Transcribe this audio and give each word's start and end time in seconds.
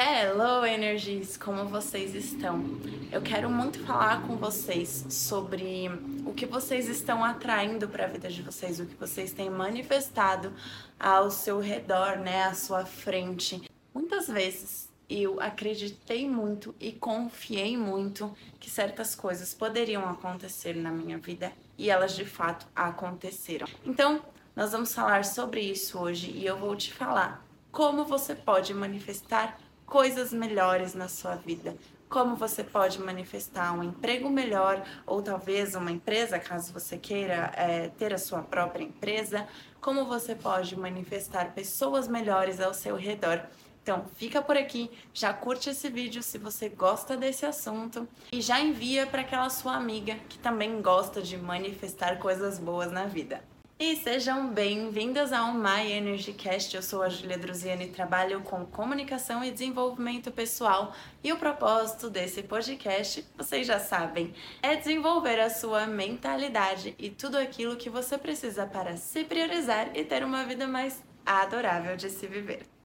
Hello, 0.00 0.64
Energies! 0.64 1.36
Como 1.36 1.64
vocês 1.64 2.14
estão? 2.14 2.64
Eu 3.10 3.20
quero 3.20 3.50
muito 3.50 3.80
falar 3.80 4.24
com 4.28 4.36
vocês 4.36 5.04
sobre 5.10 5.90
o 6.24 6.32
que 6.32 6.46
vocês 6.46 6.88
estão 6.88 7.24
atraindo 7.24 7.88
para 7.88 8.04
a 8.04 8.06
vida 8.06 8.28
de 8.28 8.40
vocês, 8.40 8.78
o 8.78 8.86
que 8.86 8.94
vocês 8.94 9.32
têm 9.32 9.50
manifestado 9.50 10.52
ao 11.00 11.32
seu 11.32 11.58
redor, 11.58 12.16
né, 12.16 12.44
à 12.44 12.54
sua 12.54 12.86
frente. 12.86 13.60
Muitas 13.92 14.28
vezes 14.28 14.88
eu 15.10 15.40
acreditei 15.40 16.28
muito 16.28 16.72
e 16.78 16.92
confiei 16.92 17.76
muito 17.76 18.32
que 18.60 18.70
certas 18.70 19.16
coisas 19.16 19.52
poderiam 19.52 20.08
acontecer 20.08 20.76
na 20.76 20.92
minha 20.92 21.18
vida 21.18 21.52
e 21.76 21.90
elas 21.90 22.14
de 22.14 22.24
fato 22.24 22.68
aconteceram. 22.72 23.66
Então, 23.84 24.22
nós 24.54 24.70
vamos 24.70 24.94
falar 24.94 25.24
sobre 25.24 25.60
isso 25.60 25.98
hoje 25.98 26.30
e 26.30 26.46
eu 26.46 26.56
vou 26.56 26.76
te 26.76 26.94
falar 26.94 27.44
como 27.72 28.04
você 28.04 28.34
pode 28.34 28.72
manifestar 28.72 29.58
coisas 29.88 30.32
melhores 30.32 30.94
na 30.94 31.08
sua 31.08 31.34
vida. 31.34 31.76
Como 32.08 32.36
você 32.36 32.64
pode 32.64 33.00
manifestar 33.00 33.72
um 33.72 33.82
emprego 33.82 34.30
melhor 34.30 34.82
ou 35.06 35.20
talvez 35.20 35.74
uma 35.74 35.90
empresa, 35.90 36.38
caso 36.38 36.72
você 36.72 36.96
queira 36.96 37.52
é, 37.54 37.88
ter 37.88 38.14
a 38.14 38.18
sua 38.18 38.42
própria 38.42 38.84
empresa. 38.84 39.46
Como 39.80 40.06
você 40.06 40.34
pode 40.34 40.78
manifestar 40.78 41.52
pessoas 41.52 42.08
melhores 42.08 42.60
ao 42.60 42.72
seu 42.72 42.96
redor. 42.96 43.42
Então, 43.82 44.04
fica 44.16 44.42
por 44.42 44.56
aqui, 44.56 44.90
já 45.14 45.32
curte 45.32 45.70
esse 45.70 45.88
vídeo 45.88 46.22
se 46.22 46.36
você 46.36 46.68
gosta 46.68 47.16
desse 47.16 47.46
assunto 47.46 48.06
e 48.30 48.42
já 48.42 48.60
envia 48.60 49.06
para 49.06 49.22
aquela 49.22 49.48
sua 49.48 49.76
amiga 49.76 50.14
que 50.28 50.38
também 50.38 50.82
gosta 50.82 51.22
de 51.22 51.38
manifestar 51.38 52.18
coisas 52.18 52.58
boas 52.58 52.92
na 52.92 53.06
vida. 53.06 53.42
E 53.80 53.94
sejam 53.94 54.48
bem-vindas 54.48 55.32
ao 55.32 55.54
My 55.54 55.88
Energy 55.92 56.32
Cast. 56.32 56.74
Eu 56.74 56.82
sou 56.82 57.00
a 57.00 57.08
Julia 57.08 57.38
Druziani 57.38 57.84
e 57.84 57.90
trabalho 57.90 58.40
com 58.40 58.66
comunicação 58.66 59.44
e 59.44 59.52
desenvolvimento 59.52 60.32
pessoal. 60.32 60.92
E 61.22 61.32
o 61.32 61.36
propósito 61.36 62.10
desse 62.10 62.42
podcast, 62.42 63.24
vocês 63.36 63.68
já 63.68 63.78
sabem, 63.78 64.34
é 64.60 64.74
desenvolver 64.74 65.38
a 65.38 65.48
sua 65.48 65.86
mentalidade 65.86 66.96
e 66.98 67.08
tudo 67.08 67.38
aquilo 67.38 67.76
que 67.76 67.88
você 67.88 68.18
precisa 68.18 68.66
para 68.66 68.96
se 68.96 69.22
priorizar 69.22 69.96
e 69.96 70.02
ter 70.02 70.24
uma 70.24 70.44
vida 70.44 70.66
mais 70.66 71.00
adorável 71.24 71.96
de 71.96 72.10
se 72.10 72.26
viver. 72.26 72.77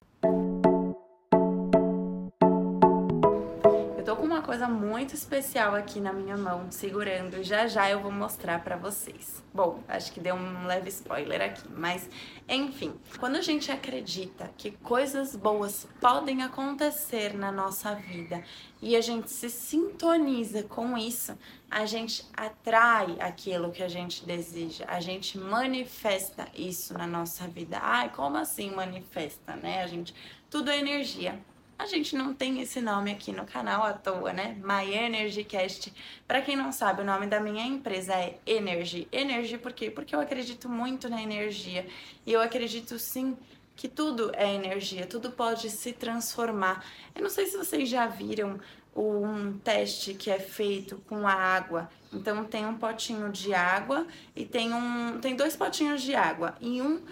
Coisa 4.54 4.68
muito 4.68 5.16
especial 5.16 5.74
aqui 5.74 5.98
na 5.98 6.12
minha 6.12 6.36
mão, 6.36 6.70
segurando. 6.70 7.42
Já 7.42 7.66
já 7.66 7.90
eu 7.90 7.98
vou 7.98 8.12
mostrar 8.12 8.62
para 8.62 8.76
vocês. 8.76 9.42
Bom, 9.52 9.82
acho 9.88 10.12
que 10.12 10.20
deu 10.20 10.36
um 10.36 10.64
leve 10.64 10.88
spoiler 10.90 11.42
aqui, 11.42 11.68
mas 11.76 12.08
enfim, 12.48 12.94
quando 13.18 13.34
a 13.34 13.40
gente 13.40 13.72
acredita 13.72 14.48
que 14.56 14.70
coisas 14.70 15.34
boas 15.34 15.88
podem 16.00 16.44
acontecer 16.44 17.34
na 17.34 17.50
nossa 17.50 17.96
vida 17.96 18.44
e 18.80 18.94
a 18.94 19.00
gente 19.00 19.28
se 19.28 19.50
sintoniza 19.50 20.62
com 20.62 20.96
isso, 20.96 21.36
a 21.68 21.84
gente 21.84 22.24
atrai 22.32 23.16
aquilo 23.18 23.72
que 23.72 23.82
a 23.82 23.88
gente 23.88 24.24
deseja, 24.24 24.84
a 24.86 25.00
gente 25.00 25.36
manifesta 25.36 26.46
isso 26.54 26.94
na 26.94 27.08
nossa 27.08 27.48
vida. 27.48 27.80
Ai, 27.82 28.08
como 28.10 28.36
assim 28.36 28.70
manifesta, 28.70 29.56
né? 29.56 29.82
A 29.82 29.88
gente 29.88 30.14
tudo 30.48 30.70
é 30.70 30.78
energia. 30.78 31.40
A 31.76 31.86
gente 31.86 32.14
não 32.14 32.32
tem 32.32 32.60
esse 32.60 32.80
nome 32.80 33.10
aqui 33.10 33.32
no 33.32 33.44
canal 33.44 33.82
à 33.82 33.92
toa, 33.92 34.32
né? 34.32 34.56
My 34.62 34.94
Energy 34.94 35.42
Cast. 35.42 35.92
Para 36.26 36.40
quem 36.40 36.54
não 36.54 36.70
sabe, 36.70 37.02
o 37.02 37.04
nome 37.04 37.26
da 37.26 37.40
minha 37.40 37.66
empresa 37.66 38.14
é 38.14 38.38
Energy. 38.46 39.08
Energy 39.10 39.58
por 39.58 39.72
quê? 39.72 39.90
Porque 39.90 40.14
eu 40.14 40.20
acredito 40.20 40.68
muito 40.68 41.08
na 41.08 41.20
energia. 41.20 41.84
E 42.24 42.32
eu 42.32 42.40
acredito 42.40 42.96
sim 42.98 43.36
que 43.74 43.88
tudo 43.88 44.30
é 44.36 44.54
energia, 44.54 45.04
tudo 45.04 45.32
pode 45.32 45.68
se 45.68 45.92
transformar. 45.92 46.84
Eu 47.12 47.22
não 47.22 47.30
sei 47.30 47.46
se 47.46 47.56
vocês 47.56 47.88
já 47.88 48.06
viram 48.06 48.60
um 48.94 49.58
teste 49.58 50.14
que 50.14 50.30
é 50.30 50.38
feito 50.38 51.02
com 51.08 51.26
a 51.26 51.32
água. 51.32 51.90
Então 52.12 52.44
tem 52.44 52.64
um 52.64 52.78
potinho 52.78 53.32
de 53.32 53.52
água 53.52 54.06
e 54.36 54.46
tem 54.46 54.72
um 54.72 55.18
tem 55.20 55.34
dois 55.34 55.56
potinhos 55.56 56.02
de 56.02 56.14
água. 56.14 56.54
E 56.60 56.80
um 56.80 57.02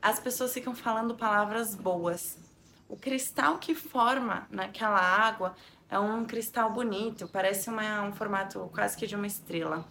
as 0.00 0.18
pessoas 0.18 0.54
ficam 0.54 0.74
falando 0.74 1.14
palavras 1.14 1.74
boas 1.74 2.45
o 2.88 2.96
cristal 2.96 3.58
que 3.58 3.74
forma 3.74 4.46
naquela 4.50 5.00
água 5.00 5.54
é 5.88 5.98
um 5.98 6.24
cristal 6.24 6.72
bonito, 6.72 7.28
parece 7.28 7.70
uma, 7.70 8.02
um 8.02 8.12
formato 8.12 8.70
quase 8.74 8.96
que 8.96 9.06
de 9.06 9.14
uma 9.14 9.26
estrela. 9.26 9.86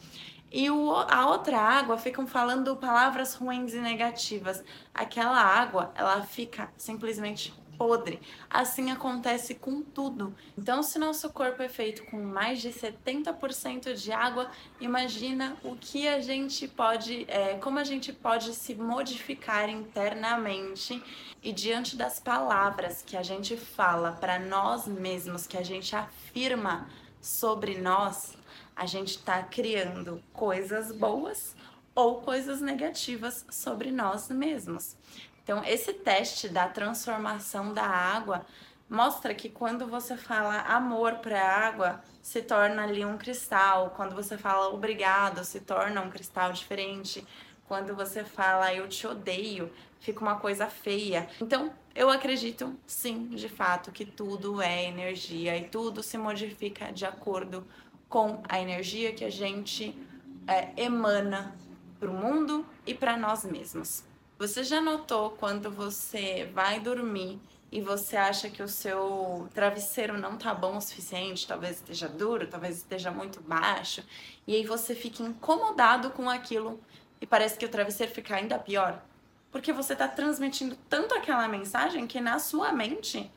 E 0.52 0.70
o, 0.70 0.92
a 0.92 1.28
outra 1.28 1.60
água 1.60 1.98
ficam 1.98 2.26
falando 2.26 2.76
palavras 2.78 3.34
ruins 3.34 3.74
e 3.74 3.80
negativas. 3.80 4.64
Aquela 4.94 5.38
água, 5.38 5.92
ela 5.96 6.22
fica 6.22 6.72
simplesmente 6.78 7.54
podre. 7.78 8.20
Assim 8.50 8.92
acontece 8.92 9.56
com 9.56 9.82
tudo. 9.82 10.36
Então, 10.58 10.82
se 10.84 10.98
nosso 11.00 11.30
corpo 11.32 11.62
é 11.62 11.70
feito 11.70 12.04
com 12.06 12.22
mais 12.22 12.62
de 12.62 12.70
70% 12.70 13.94
de 13.94 14.12
água, 14.12 14.50
imagina 14.80 15.58
o 15.64 15.76
que 15.76 16.08
a 16.08 16.20
gente 16.22 16.68
pode, 16.68 17.26
é, 17.28 17.56
como 17.56 17.80
a 17.80 17.84
gente 17.84 18.12
pode 18.12 18.54
se 18.54 18.76
modificar 18.76 19.70
internamente 19.70 21.02
e 21.44 21.52
diante 21.52 21.96
das 21.96 22.20
palavras 22.20 23.02
que 23.02 23.16
a 23.16 23.24
gente 23.24 23.56
fala 23.56 24.14
para 24.14 24.40
nós 24.40 24.88
mesmos, 24.88 25.46
que 25.46 25.58
a 25.58 25.64
gente 25.64 25.96
afirma 25.96 26.90
sobre 27.22 27.78
nós, 27.78 28.38
a 28.76 28.86
gente 28.86 29.18
está 29.18 29.42
criando 29.44 30.22
coisas 30.34 30.92
boas 30.92 31.56
ou 31.96 32.22
coisas 32.22 32.62
negativas 32.62 33.46
sobre 33.50 33.90
nós 33.90 34.30
mesmos. 34.30 34.98
Então, 35.46 35.64
esse 35.64 35.94
teste 35.94 36.50
da 36.50 36.68
transformação 36.68 37.72
da 37.72 37.86
água 37.86 38.44
mostra 38.90 39.32
que 39.36 39.48
quando 39.48 39.86
você 39.86 40.18
fala 40.18 40.62
amor 40.62 41.18
para 41.18 41.40
a 41.40 41.68
água, 41.68 42.02
se 42.20 42.42
torna 42.42 42.84
ali 42.84 43.06
um 43.06 43.16
cristal. 43.16 43.94
Quando 43.96 44.16
você 44.16 44.40
fala 44.40 44.74
obrigado, 44.74 45.46
se 45.46 45.60
torna 45.60 46.02
um 46.02 46.10
cristal 46.10 46.52
diferente. 46.52 47.24
Quando 47.68 47.96
você 47.96 48.24
fala 48.24 48.74
eu 48.74 48.90
te 48.90 49.06
odeio, 49.06 49.72
fica 50.00 50.20
uma 50.20 50.40
coisa 50.40 50.66
feia. 50.66 51.30
Então, 51.40 51.72
eu 51.94 52.10
acredito 52.10 52.76
sim, 52.88 53.28
de 53.28 53.48
fato, 53.48 53.92
que 53.92 54.04
tudo 54.04 54.60
é 54.60 54.86
energia 54.86 55.56
e 55.56 55.70
tudo 55.70 56.02
se 56.02 56.18
modifica 56.18 56.92
de 56.92 57.06
acordo 57.06 57.68
com 58.10 58.42
a 58.50 58.60
energia 58.60 59.14
que 59.14 59.24
a 59.24 59.30
gente 59.30 59.96
é, 60.48 60.72
emana 60.76 61.56
para 62.00 62.10
o 62.10 62.14
mundo 62.16 62.66
e 62.84 62.96
para 62.96 63.16
nós 63.16 63.46
mesmos. 63.46 64.04
Você 64.38 64.66
já 64.66 64.82
notou 64.82 65.30
quando 65.30 65.72
você 65.72 66.50
vai 66.54 66.82
dormir 66.82 67.40
e 67.72 67.80
você 67.80 68.18
acha 68.18 68.50
que 68.50 68.62
o 68.62 68.68
seu 68.68 69.48
travesseiro 69.54 70.18
não 70.18 70.36
tá 70.38 70.54
bom 70.54 70.76
o 70.76 70.82
suficiente, 70.82 71.48
talvez 71.48 71.78
esteja 71.78 72.10
duro, 72.10 72.46
talvez 72.46 72.78
esteja 72.78 73.10
muito 73.12 73.40
baixo, 73.42 74.04
e 74.46 74.54
aí 74.54 74.66
você 74.66 74.94
fica 74.94 75.24
incomodado 75.24 76.10
com 76.12 76.30
aquilo 76.30 76.78
e 77.22 77.26
parece 77.26 77.58
que 77.58 77.66
o 77.66 77.70
travesseiro 77.70 78.12
fica 78.12 78.36
ainda 78.36 78.60
pior? 78.60 79.02
Porque 79.54 79.72
você 79.72 79.96
tá 79.96 80.06
transmitindo 80.06 80.78
tanto 80.90 81.16
aquela 81.16 81.48
mensagem 81.48 82.06
que 82.06 82.20
na 82.20 82.38
sua 82.38 82.74
mente 82.74 83.32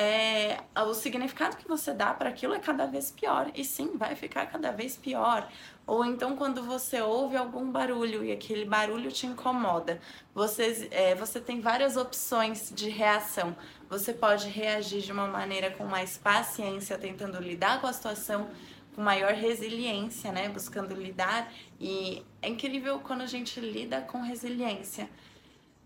é, 0.00 0.60
o 0.76 0.94
significado 0.94 1.56
que 1.56 1.66
você 1.66 1.92
dá 1.92 2.14
para 2.14 2.28
aquilo 2.28 2.54
é 2.54 2.60
cada 2.60 2.86
vez 2.86 3.10
pior. 3.10 3.50
E 3.52 3.64
sim, 3.64 3.96
vai 3.96 4.14
ficar 4.14 4.46
cada 4.46 4.70
vez 4.70 4.96
pior. 4.96 5.50
Ou 5.84 6.04
então, 6.04 6.36
quando 6.36 6.62
você 6.62 7.00
ouve 7.00 7.36
algum 7.36 7.68
barulho 7.68 8.24
e 8.24 8.30
aquele 8.30 8.64
barulho 8.64 9.10
te 9.10 9.26
incomoda, 9.26 10.00
você, 10.32 10.86
é, 10.92 11.16
você 11.16 11.40
tem 11.40 11.60
várias 11.60 11.96
opções 11.96 12.70
de 12.72 12.88
reação. 12.88 13.56
Você 13.90 14.12
pode 14.14 14.48
reagir 14.48 15.02
de 15.02 15.10
uma 15.10 15.26
maneira 15.26 15.72
com 15.72 15.84
mais 15.84 16.16
paciência, 16.16 16.96
tentando 16.96 17.42
lidar 17.42 17.80
com 17.80 17.88
a 17.88 17.92
situação, 17.92 18.48
com 18.94 19.02
maior 19.02 19.32
resiliência, 19.32 20.30
né? 20.30 20.48
Buscando 20.48 20.94
lidar. 20.94 21.52
E 21.80 22.24
é 22.40 22.48
incrível 22.48 23.00
quando 23.00 23.22
a 23.22 23.26
gente 23.26 23.58
lida 23.58 24.00
com 24.02 24.20
resiliência 24.20 25.10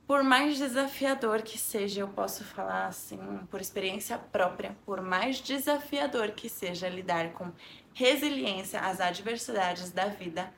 por 0.07 0.23
mais 0.23 0.59
desafiador 0.59 1.43
que 1.43 1.59
seja, 1.59 2.01
eu 2.01 2.09
posso 2.09 2.45
falar 2.45 2.87
assim, 2.87 3.19
por 3.51 3.61
experiência 3.61 4.19
própria, 4.19 4.77
por 4.85 5.01
mais 5.01 5.41
desafiador 5.41 6.33
que 6.33 6.49
seja 6.49 6.89
lidar 6.89 7.33
com 7.33 7.51
resiliência 7.95 8.81
às 8.81 9.01
adversidades 9.01 9.91
da 9.91 10.07
vida, 10.07 10.53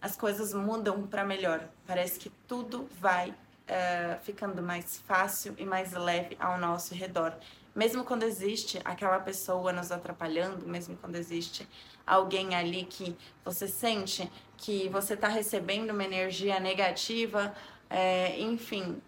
as 0.00 0.16
coisas 0.16 0.52
mudam 0.52 1.06
para 1.06 1.24
melhor. 1.24 1.68
Parece 1.86 2.18
que 2.18 2.30
tudo 2.48 2.88
vai 3.00 3.30
uh, 3.30 4.20
ficando 4.22 4.60
mais 4.60 4.98
fácil 5.06 5.54
e 5.56 5.64
mais 5.64 5.92
leve 5.92 6.36
ao 6.40 6.58
nosso 6.58 6.94
redor. 6.94 7.34
Mesmo 7.74 8.04
quando 8.04 8.24
existe 8.24 8.80
aquela 8.84 9.18
pessoa 9.20 9.72
nos 9.72 9.90
atrapalhando, 9.90 10.66
mesmo 10.66 10.96
quando 10.96 11.16
existe 11.16 11.66
alguém 12.06 12.54
ali 12.54 12.84
que 12.84 13.16
você 13.44 13.66
sente 13.66 14.30
que 14.58 14.88
você 14.90 15.14
está 15.14 15.28
recebendo 15.28 15.90
uma 15.90 16.04
energia 16.04 16.60
negativa, 16.60 17.54
é, 17.92 18.40
enfim, 18.40 19.02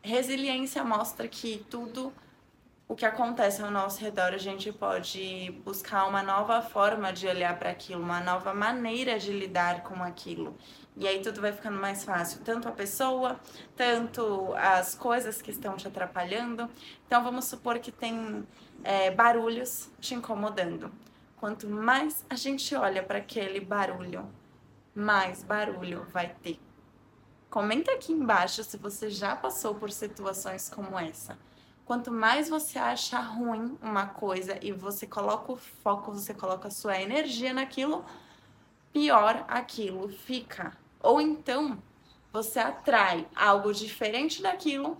resiliência 0.00 0.82
mostra 0.82 1.28
que 1.28 1.64
tudo, 1.68 2.10
o 2.88 2.94
que 2.94 3.04
acontece 3.04 3.60
ao 3.60 3.70
nosso 3.70 4.00
redor, 4.00 4.32
a 4.32 4.38
gente 4.38 4.72
pode 4.72 5.54
buscar 5.62 6.06
uma 6.06 6.22
nova 6.22 6.62
forma 6.62 7.12
de 7.12 7.26
olhar 7.26 7.58
para 7.58 7.68
aquilo, 7.68 8.02
uma 8.02 8.20
nova 8.20 8.54
maneira 8.54 9.18
de 9.18 9.32
lidar 9.32 9.82
com 9.82 10.02
aquilo. 10.02 10.56
E 10.96 11.06
aí 11.06 11.20
tudo 11.20 11.42
vai 11.42 11.52
ficando 11.52 11.78
mais 11.78 12.04
fácil, 12.04 12.40
tanto 12.42 12.68
a 12.68 12.72
pessoa, 12.72 13.38
tanto 13.76 14.54
as 14.54 14.94
coisas 14.94 15.42
que 15.42 15.50
estão 15.50 15.76
te 15.76 15.86
atrapalhando. 15.86 16.70
Então 17.06 17.22
vamos 17.22 17.44
supor 17.44 17.80
que 17.80 17.92
tem 17.92 18.46
é, 18.82 19.10
barulhos 19.10 19.90
te 20.00 20.14
incomodando. 20.14 20.90
Quanto 21.36 21.68
mais 21.68 22.24
a 22.30 22.34
gente 22.34 22.74
olha 22.74 23.02
para 23.02 23.18
aquele 23.18 23.60
barulho, 23.60 24.26
mais 24.94 25.42
barulho 25.42 26.06
vai 26.10 26.34
ter. 26.42 26.58
Comenta 27.52 27.92
aqui 27.92 28.14
embaixo 28.14 28.64
se 28.64 28.78
você 28.78 29.10
já 29.10 29.36
passou 29.36 29.74
por 29.74 29.90
situações 29.90 30.70
como 30.70 30.98
essa. 30.98 31.36
Quanto 31.84 32.10
mais 32.10 32.48
você 32.48 32.78
acha 32.78 33.20
ruim 33.20 33.76
uma 33.82 34.06
coisa 34.06 34.58
e 34.62 34.72
você 34.72 35.06
coloca 35.06 35.52
o 35.52 35.56
foco, 35.56 36.12
você 36.12 36.32
coloca 36.32 36.68
a 36.68 36.70
sua 36.70 36.98
energia 36.98 37.52
naquilo, 37.52 38.06
pior 38.90 39.44
aquilo 39.48 40.08
fica. 40.08 40.74
Ou 40.98 41.20
então 41.20 41.76
você 42.32 42.58
atrai 42.58 43.28
algo 43.36 43.70
diferente 43.74 44.40
daquilo, 44.40 44.96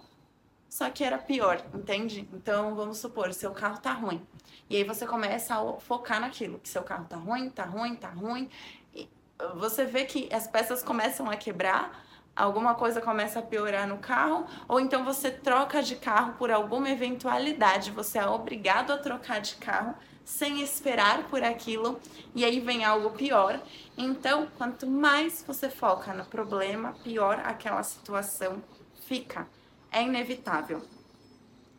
só 0.68 0.90
que 0.90 1.02
era 1.02 1.16
pior, 1.16 1.64
entende? 1.72 2.28
Então 2.34 2.74
vamos 2.74 2.98
supor, 2.98 3.32
seu 3.32 3.52
carro 3.52 3.80
tá 3.80 3.94
ruim. 3.94 4.20
E 4.68 4.76
aí 4.76 4.84
você 4.84 5.06
começa 5.06 5.54
a 5.54 5.80
focar 5.80 6.20
naquilo, 6.20 6.58
que 6.58 6.68
seu 6.68 6.82
carro 6.82 7.06
tá 7.06 7.16
ruim, 7.16 7.48
tá 7.48 7.64
ruim, 7.64 7.96
tá 7.96 8.10
ruim. 8.10 8.50
E 8.94 9.08
você 9.54 9.86
vê 9.86 10.04
que 10.04 10.28
as 10.30 10.46
peças 10.46 10.82
começam 10.82 11.30
a 11.30 11.36
quebrar, 11.38 12.11
alguma 12.34 12.74
coisa 12.74 13.00
começa 13.00 13.38
a 13.38 13.42
piorar 13.42 13.86
no 13.86 13.98
carro, 13.98 14.46
ou 14.66 14.80
então 14.80 15.04
você 15.04 15.30
troca 15.30 15.82
de 15.82 15.96
carro 15.96 16.34
por 16.38 16.50
alguma 16.50 16.90
eventualidade, 16.90 17.90
você 17.90 18.18
é 18.18 18.26
obrigado 18.26 18.92
a 18.92 18.98
trocar 18.98 19.40
de 19.40 19.54
carro 19.56 19.94
sem 20.24 20.62
esperar 20.62 21.24
por 21.24 21.42
aquilo 21.42 22.00
e 22.34 22.44
aí 22.44 22.60
vem 22.60 22.84
algo 22.84 23.10
pior. 23.10 23.60
Então, 23.98 24.48
quanto 24.56 24.86
mais 24.86 25.44
você 25.46 25.68
foca 25.68 26.14
no 26.14 26.24
problema, 26.24 26.94
pior 27.02 27.40
aquela 27.44 27.82
situação 27.82 28.62
fica. 29.06 29.46
É 29.90 30.02
inevitável. 30.02 30.82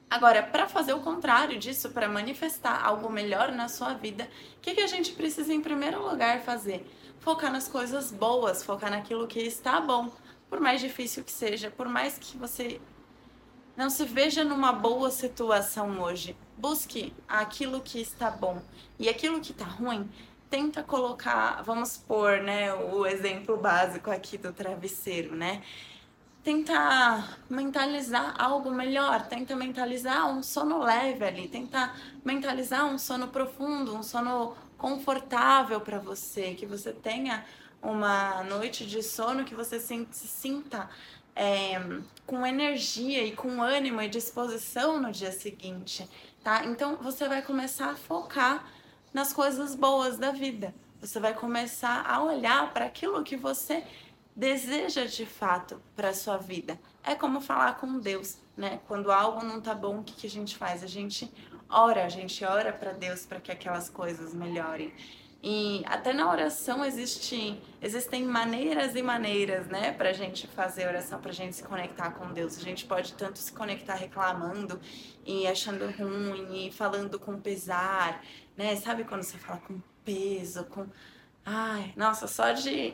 Agora, 0.09 0.43
para 0.43 0.67
fazer 0.67 0.93
o 0.93 0.99
contrário 0.99 1.57
disso, 1.57 1.89
para 1.89 2.07
manifestar 2.07 2.85
algo 2.85 3.09
melhor 3.09 3.51
na 3.51 3.67
sua 3.67 3.93
vida, 3.93 4.29
o 4.57 4.61
que, 4.61 4.75
que 4.75 4.81
a 4.81 4.87
gente 4.87 5.13
precisa 5.13 5.51
em 5.51 5.61
primeiro 5.61 6.07
lugar 6.07 6.41
fazer? 6.41 6.87
Focar 7.19 7.51
nas 7.51 7.67
coisas 7.67 8.11
boas, 8.11 8.63
focar 8.63 8.91
naquilo 8.91 9.25
que 9.25 9.39
está 9.39 9.81
bom 9.81 10.11
por 10.53 10.59
mais 10.59 10.79
difícil 10.79 11.23
que 11.23 11.31
seja, 11.31 11.71
por 11.71 11.87
mais 11.89 12.19
que 12.19 12.37
você 12.37 12.79
não 13.75 13.89
se 13.89 14.05
veja 14.05 14.43
numa 14.43 14.71
boa 14.71 15.09
situação 15.09 15.99
hoje, 15.99 16.37
busque 16.55 17.11
aquilo 17.27 17.81
que 17.81 17.99
está 17.99 18.29
bom 18.29 18.61
e 18.99 19.09
aquilo 19.09 19.41
que 19.41 19.51
está 19.51 19.65
ruim. 19.65 20.07
Tenta 20.51 20.83
colocar, 20.83 21.63
vamos 21.63 21.97
pôr, 21.97 22.39
né, 22.43 22.71
o 22.71 23.03
exemplo 23.03 23.57
básico 23.57 24.11
aqui 24.11 24.37
do 24.37 24.53
travesseiro, 24.53 25.35
né? 25.35 25.63
Tenta 26.43 27.27
mentalizar 27.49 28.35
algo 28.37 28.69
melhor, 28.69 29.25
tenta 29.25 29.55
mentalizar 29.55 30.29
um 30.29 30.43
sono 30.43 30.83
leve 30.83 31.25
ali, 31.25 31.47
tenta 31.47 31.91
mentalizar 32.23 32.85
um 32.85 32.99
sono 32.99 33.29
profundo, 33.29 33.95
um 33.95 34.03
sono 34.03 34.55
confortável 34.77 35.81
para 35.81 35.97
você, 35.97 36.53
que 36.53 36.67
você 36.67 36.93
tenha 36.93 37.43
uma 37.83 38.43
noite 38.43 38.85
de 38.85 39.03
sono 39.03 39.43
que 39.43 39.53
você 39.53 39.79
se 39.79 40.27
sinta 40.27 40.89
é, 41.35 41.73
com 42.25 42.45
energia 42.45 43.23
e 43.23 43.35
com 43.35 43.61
ânimo 43.61 44.01
e 44.01 44.07
disposição 44.07 45.01
no 45.01 45.11
dia 45.11 45.31
seguinte, 45.31 46.09
tá? 46.43 46.63
Então 46.65 46.95
você 46.97 47.27
vai 47.27 47.41
começar 47.41 47.89
a 47.91 47.95
focar 47.95 48.65
nas 49.13 49.33
coisas 49.33 49.75
boas 49.75 50.17
da 50.17 50.31
vida. 50.31 50.73
Você 51.01 51.19
vai 51.19 51.33
começar 51.33 52.05
a 52.07 52.23
olhar 52.23 52.71
para 52.73 52.85
aquilo 52.85 53.23
que 53.23 53.35
você 53.35 53.83
deseja 54.35 55.05
de 55.05 55.25
fato 55.25 55.81
para 55.95 56.13
sua 56.13 56.37
vida. 56.37 56.79
É 57.03 57.13
como 57.13 57.41
falar 57.41 57.75
com 57.75 57.99
Deus, 57.99 58.37
né? 58.55 58.79
Quando 58.87 59.11
algo 59.11 59.43
não 59.43 59.59
tá 59.59 59.75
bom, 59.75 59.99
o 59.99 60.03
que, 60.03 60.13
que 60.13 60.27
a 60.27 60.29
gente 60.29 60.55
faz? 60.55 60.81
A 60.81 60.87
gente 60.87 61.29
ora, 61.69 62.05
a 62.05 62.09
gente 62.09 62.43
ora 62.45 62.71
para 62.71 62.93
Deus 62.93 63.25
para 63.25 63.41
que 63.41 63.51
aquelas 63.51 63.89
coisas 63.89 64.33
melhorem. 64.33 64.93
E 65.45 65.83
até 65.87 66.13
na 66.13 66.31
oração 66.31 66.85
existe, 66.85 67.61
existem 67.81 68.23
maneiras 68.23 68.95
e 68.95 69.03
maneiras, 69.03 69.67
né, 69.67 69.91
pra 69.91 70.13
gente 70.13 70.47
fazer 70.47 70.87
oração, 70.87 71.19
pra 71.19 71.33
gente 71.33 71.57
se 71.57 71.63
conectar 71.63 72.11
com 72.11 72.31
Deus. 72.31 72.57
A 72.57 72.61
gente 72.61 72.85
pode 72.85 73.13
tanto 73.15 73.37
se 73.39 73.51
conectar 73.51 73.95
reclamando 73.95 74.79
e 75.25 75.45
achando 75.45 75.85
ruim 75.91 76.67
e 76.67 76.71
falando 76.71 77.19
com 77.19 77.37
pesar, 77.41 78.23
né? 78.55 78.77
Sabe 78.77 79.03
quando 79.03 79.23
você 79.23 79.37
fala 79.37 79.59
com 79.59 79.81
peso, 80.05 80.63
com. 80.65 80.87
Ai, 81.45 81.91
nossa, 81.97 82.25
só 82.25 82.53
de 82.53 82.93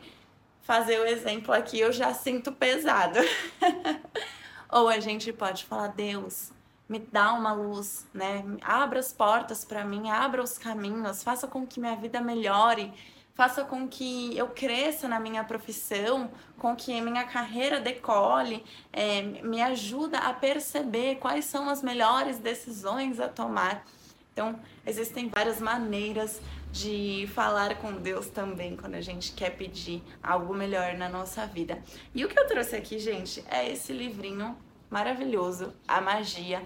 fazer 0.64 1.00
o 1.00 1.06
exemplo 1.06 1.54
aqui 1.54 1.80
eu 1.80 1.92
já 1.92 2.16
sinto 2.16 2.52
pesado. 2.52 3.20
Ou 4.72 4.88
a 4.88 5.00
gente 5.00 5.32
pode 5.32 5.66
falar, 5.66 5.90
Deus, 5.90 6.52
me 6.90 6.98
dá 6.98 7.32
uma 7.34 7.54
luz, 7.54 8.08
né? 8.12 8.44
Abra 8.64 9.00
as 9.00 9.14
portas 9.14 9.64
para 9.64 9.86
mim, 9.86 10.10
abra 10.10 10.42
os 10.42 10.58
caminhos, 10.58 11.22
faça 11.22 11.48
com 11.48 11.66
que 11.66 11.80
minha 11.80 11.96
vida 11.96 12.20
melhore, 12.20 12.92
faça 13.36 13.64
com 13.64 13.88
que 13.88 14.36
eu 14.36 14.48
cresça 14.48 15.08
na 15.08 15.20
minha 15.20 15.44
profissão, 15.44 16.32
com 16.58 16.76
que 16.76 17.00
minha 17.00 17.26
carreira 17.26 17.80
decole, 17.80 18.66
é, 18.92 19.22
me 19.22 19.62
ajuda 19.62 20.18
a 20.18 20.34
perceber 20.34 21.18
quais 21.18 21.46
são 21.46 21.70
as 21.70 21.84
melhores 21.84 22.40
decisões 22.40 23.20
a 23.20 23.30
tomar. 23.30 23.86
Então, 24.34 24.60
existem 24.86 25.30
várias 25.30 25.62
maneiras 25.62 26.42
de 26.72 27.30
falar 27.34 27.76
com 27.78 27.94
Deus 27.94 28.28
também 28.30 28.76
quando 28.76 28.96
a 28.96 29.02
gente 29.02 29.32
quer 29.34 29.52
pedir 29.52 30.04
algo 30.24 30.54
melhor 30.54 30.96
na 30.96 31.08
nossa 31.08 31.46
vida. 31.46 31.82
E 32.16 32.26
o 32.26 32.28
que 32.28 32.40
eu 32.40 32.48
trouxe 32.48 32.76
aqui, 32.76 33.00
gente, 33.00 33.44
é 33.48 33.72
esse 33.72 33.94
livrinho 33.94 34.58
maravilhoso, 34.90 35.74
a 35.88 36.02
magia. 36.02 36.66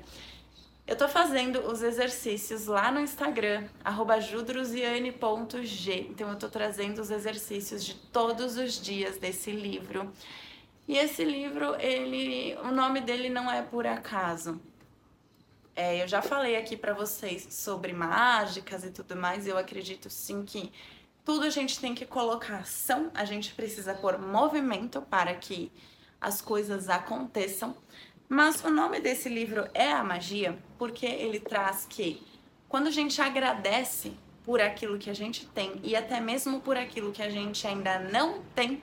Eu 0.86 0.98
tô 0.98 1.08
fazendo 1.08 1.62
os 1.62 1.82
exercícios 1.82 2.68
lá 2.68 2.92
no 2.92 3.00
Instagram, 3.00 3.68
judrusiane.g. 4.20 6.08
Então 6.10 6.30
eu 6.30 6.38
tô 6.38 6.50
trazendo 6.50 7.02
os 7.02 7.10
exercícios 7.10 7.86
de 7.86 7.96
todos 7.96 8.58
os 8.58 8.82
dias 8.82 9.18
desse 9.18 9.52
livro. 9.52 10.12
E 10.86 10.98
esse 10.98 11.24
livro, 11.24 11.76
ele, 11.80 12.58
o 12.64 12.72
nome 12.72 13.00
dele 13.00 13.30
não 13.30 13.50
é 13.50 13.62
por 13.62 13.88
acaso. 13.88 14.62
É, 15.76 16.04
eu 16.04 16.08
já 16.08 16.22
falei 16.22 16.58
aqui 16.58 16.76
para 16.76 16.94
vocês 16.94 17.48
sobre 17.50 17.94
mágicas 17.94 18.84
e 18.84 18.92
tudo 18.92 19.16
mais. 19.16 19.48
Eu 19.48 19.58
acredito 19.58 20.10
sim 20.10 20.44
que 20.44 20.72
tudo 21.24 21.46
a 21.46 21.50
gente 21.50 21.80
tem 21.80 21.96
que 21.96 22.06
colocar 22.06 22.58
ação, 22.58 23.10
a 23.14 23.24
gente 23.24 23.54
precisa 23.54 23.94
pôr 23.94 24.20
movimento 24.20 25.02
para 25.02 25.34
que 25.34 25.72
as 26.20 26.42
coisas 26.42 26.90
aconteçam. 26.90 27.76
Mas 28.34 28.64
o 28.64 28.70
nome 28.72 29.00
desse 29.00 29.30
livro 29.30 29.70
é 29.76 29.92
a 29.92 30.04
magia 30.04 30.58
porque 30.80 31.06
ele 31.06 31.40
traz 31.40 31.86
que 31.88 32.20
quando 32.68 32.88
a 32.88 32.92
gente 32.92 33.22
agradece 33.22 34.14
por 34.44 34.60
aquilo 34.60 34.98
que 34.98 35.08
a 35.08 35.14
gente 35.14 35.46
tem 35.46 35.80
e 35.84 35.96
até 35.96 36.20
mesmo 36.20 36.60
por 36.60 36.76
aquilo 36.76 37.12
que 37.12 37.22
a 37.22 37.30
gente 37.30 37.68
ainda 37.68 38.00
não 38.00 38.42
tem, 38.56 38.82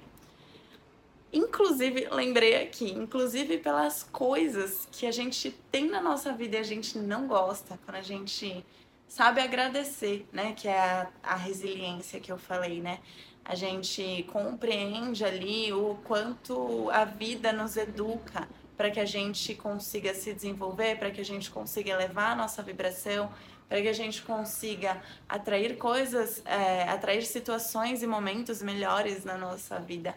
inclusive, 1.32 2.06
lembrei 2.12 2.62
aqui, 2.62 2.92
inclusive 2.92 3.58
pelas 3.58 4.04
coisas 4.04 4.86
que 4.92 5.04
a 5.04 5.10
gente 5.10 5.50
tem 5.72 5.90
na 5.90 6.00
nossa 6.00 6.32
vida 6.32 6.56
e 6.56 6.60
a 6.60 6.62
gente 6.62 6.96
não 6.96 7.26
gosta, 7.26 7.76
quando 7.84 7.96
a 7.96 8.02
gente 8.02 8.64
sabe 9.08 9.40
agradecer, 9.40 10.28
né, 10.32 10.52
que 10.52 10.68
é 10.68 10.78
a, 10.78 11.10
a 11.24 11.34
resiliência 11.34 12.20
que 12.20 12.30
eu 12.30 12.38
falei, 12.38 12.80
né? 12.80 13.00
A 13.44 13.56
gente 13.56 14.24
compreende 14.32 15.24
ali 15.24 15.72
o 15.72 15.98
quanto 16.04 16.88
a 16.90 17.04
vida 17.04 17.52
nos 17.52 17.76
educa 17.76 18.46
para 18.80 18.90
que 18.90 18.98
a 18.98 19.04
gente 19.04 19.54
consiga 19.54 20.14
se 20.14 20.32
desenvolver, 20.32 20.98
para 20.98 21.10
que 21.10 21.20
a 21.20 21.24
gente 21.24 21.50
consiga 21.50 21.90
elevar 21.90 22.32
a 22.32 22.34
nossa 22.34 22.62
vibração, 22.62 23.30
para 23.68 23.82
que 23.82 23.88
a 23.88 23.92
gente 23.92 24.22
consiga 24.22 25.02
atrair 25.28 25.76
coisas, 25.76 26.42
é, 26.46 26.84
atrair 26.84 27.22
situações 27.26 28.02
e 28.02 28.06
momentos 28.06 28.62
melhores 28.62 29.22
na 29.22 29.36
nossa 29.36 29.78
vida, 29.78 30.16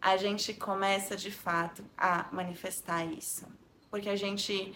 a 0.00 0.16
gente 0.16 0.54
começa 0.54 1.16
de 1.16 1.32
fato 1.32 1.82
a 1.96 2.28
manifestar 2.30 3.04
isso. 3.04 3.44
Porque 3.90 4.08
a 4.08 4.14
gente 4.14 4.72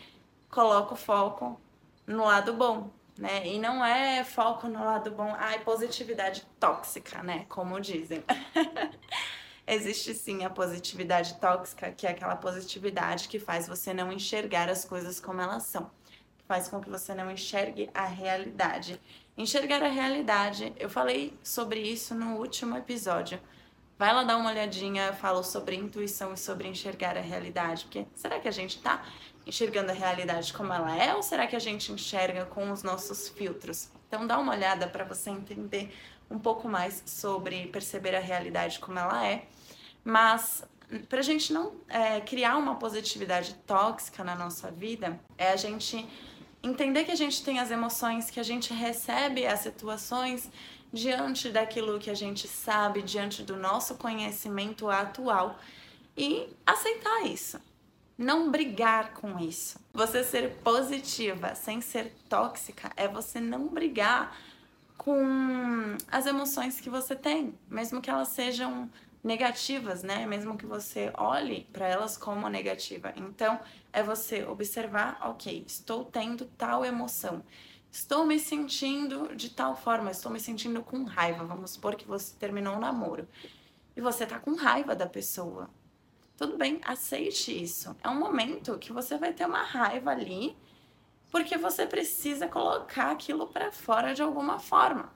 coloca 0.51 0.95
o 0.95 0.97
foco 0.97 1.61
no 2.05 2.25
lado 2.25 2.53
bom, 2.55 2.91
né? 3.17 3.47
E 3.47 3.57
não 3.61 3.85
é 3.85 4.25
foco 4.25 4.67
no 4.67 4.85
lado 4.85 5.13
bom, 5.13 5.33
ai, 5.39 5.61
positividade 5.61 6.45
tóxica, 6.59 7.23
né? 7.23 7.47
Como 7.49 7.81
dizem. 7.81 8.25
existe 9.67 10.15
sim 10.15 10.45
a 10.45 10.51
positividade 10.51 11.35
tóxica, 11.41 11.93
que 11.93 12.07
é 12.07 12.11
aquela 12.11 12.37
positividade 12.37 13.29
que 13.29 13.39
faz 13.39 13.69
você 13.69 13.93
não 13.93 14.13
enxergar 14.13 14.69
as 14.69 14.85
coisas 14.85 15.21
como 15.21 15.41
elas 15.41 15.65
são, 15.65 15.91
que 16.39 16.45
faz 16.47 16.69
com 16.69 16.81
que 16.81 16.91
você 16.91 17.15
não 17.15 17.31
enxergue 17.31 17.91
a 17.95 18.07
realidade. 18.07 19.01
Enxergar 19.37 19.83
a 19.83 19.89
realidade, 19.89 20.73
eu 20.79 20.91
falei 20.91 21.39
sobre 21.43 21.81
isso 21.81 22.15
no 22.15 22.37
último 22.37 22.77
episódio, 22.77 23.41
Vai 24.03 24.13
lá 24.13 24.25
dar 24.25 24.37
uma 24.37 24.51
olhadinha, 24.51 25.07
eu 25.07 25.13
falo 25.13 25.45
sobre 25.45 25.77
intuição 25.77 26.35
e 26.35 26.37
sobre 26.37 26.67
enxergar 26.67 27.17
a 27.17 27.21
realidade, 27.21 27.85
porque 27.85 28.05
será 28.17 28.41
que 28.41 28.49
a 28.49 28.51
gente 28.51 28.83
tá 28.83 29.05
enxergando 29.47 29.93
a 29.93 29.95
realidade 29.95 30.53
como 30.53 30.73
ela 30.73 30.97
é 30.97 31.15
ou 31.15 31.23
será 31.23 31.47
que 31.47 31.55
a 31.55 31.61
gente 31.61 31.93
enxerga 31.93 32.45
com 32.47 32.73
os 32.73 32.83
nossos 32.83 33.29
filtros? 33.29 33.93
Então 34.09 34.27
dá 34.27 34.41
uma 34.41 34.55
olhada 34.55 34.89
para 34.89 35.05
você 35.05 35.31
entender 35.31 35.95
um 36.33 36.39
pouco 36.39 36.69
mais 36.69 37.03
sobre 37.07 37.67
perceber 37.67 38.15
a 38.17 38.21
realidade 38.21 38.79
como 38.79 38.99
ela 38.99 39.27
é. 39.27 39.47
Mas 40.03 40.65
para 41.09 41.21
a 41.21 41.23
gente 41.23 41.53
não 41.53 41.73
é, 41.89 42.21
criar 42.21 42.57
uma 42.57 42.77
positividade 42.77 43.55
tóxica 43.67 44.25
na 44.25 44.35
nossa 44.35 44.71
vida, 44.71 45.21
é 45.39 45.53
a 45.53 45.57
gente 45.57 46.07
entender 46.63 47.05
que 47.05 47.13
a 47.13 47.17
gente 47.17 47.45
tem 47.45 47.59
as 47.59 47.71
emoções, 47.71 48.31
que 48.31 48.41
a 48.41 48.43
gente 48.43 48.73
recebe 48.73 49.47
as 49.47 49.61
situações 49.61 50.51
diante 50.93 51.51
daquilo 51.51 51.99
que 51.99 52.11
a 52.11 52.15
gente 52.15 52.47
sabe, 52.47 53.03
diante 53.03 53.43
do 53.43 53.57
nosso 53.57 53.95
conhecimento 53.95 54.91
atual 54.91 55.59
e 56.17 56.49
aceitar 56.67 57.25
isso. 57.25 57.59
Não 58.19 58.51
brigar 58.51 59.15
com 59.15 59.39
isso. 59.39 59.81
Você 59.93 60.23
ser 60.23 60.51
positiva 60.63 61.55
sem 61.55 61.81
ser 61.81 62.15
tóxica 62.29 62.93
é 62.97 63.09
você 63.09 63.41
não 63.41 63.69
brigar 63.69 64.37
com 65.05 65.97
as 66.09 66.27
emoções 66.27 66.81
que 66.81 66.89
você 66.89 67.17
tem, 67.17 67.59
mesmo 67.69 68.01
que 68.01 68.09
elas 68.09 68.29
sejam 68.29 68.89
negativas, 69.23 70.03
né? 70.03 70.27
Mesmo 70.27 70.57
que 70.57 70.65
você 70.65 71.13
olhe 71.17 71.69
para 71.73 71.89
elas 71.89 72.17
como 72.17 72.49
negativa. 72.49 73.13
Então, 73.17 73.59
é 73.93 74.03
você 74.03 74.45
observar, 74.45 75.19
ok, 75.23 75.65
estou 75.67 76.05
tendo 76.05 76.45
tal 76.57 76.85
emoção. 76.85 77.43
Estou 77.91 78.25
me 78.25 78.39
sentindo 78.39 79.35
de 79.35 79.51
tal 79.51 79.77
forma, 79.77 80.11
estou 80.11 80.31
me 80.31 80.39
sentindo 80.39 80.83
com 80.83 81.03
raiva. 81.03 81.45
Vamos 81.45 81.73
supor 81.73 81.97
que 81.97 82.07
você 82.07 82.35
terminou 82.39 82.77
um 82.77 82.81
namoro. 82.81 83.29
E 83.97 84.01
você 84.01 84.25
tá 84.25 84.39
com 84.39 84.55
raiva 84.55 84.95
da 84.95 85.07
pessoa. 85.07 85.69
Tudo 86.37 86.57
bem, 86.57 86.81
aceite 86.85 87.63
isso. 87.63 87.95
É 88.03 88.09
um 88.09 88.19
momento 88.19 88.79
que 88.79 88.93
você 88.93 89.19
vai 89.19 89.33
ter 89.33 89.47
uma 89.47 89.63
raiva 89.63 90.11
ali, 90.11 90.57
porque 91.33 91.57
você 91.57 91.85
precisa 91.87 92.47
colocar 92.47 93.11
aquilo 93.11 93.49
para 93.49 93.73
fora 93.73 94.15
de 94.15 94.23
alguma 94.23 94.61
forma 94.61 95.11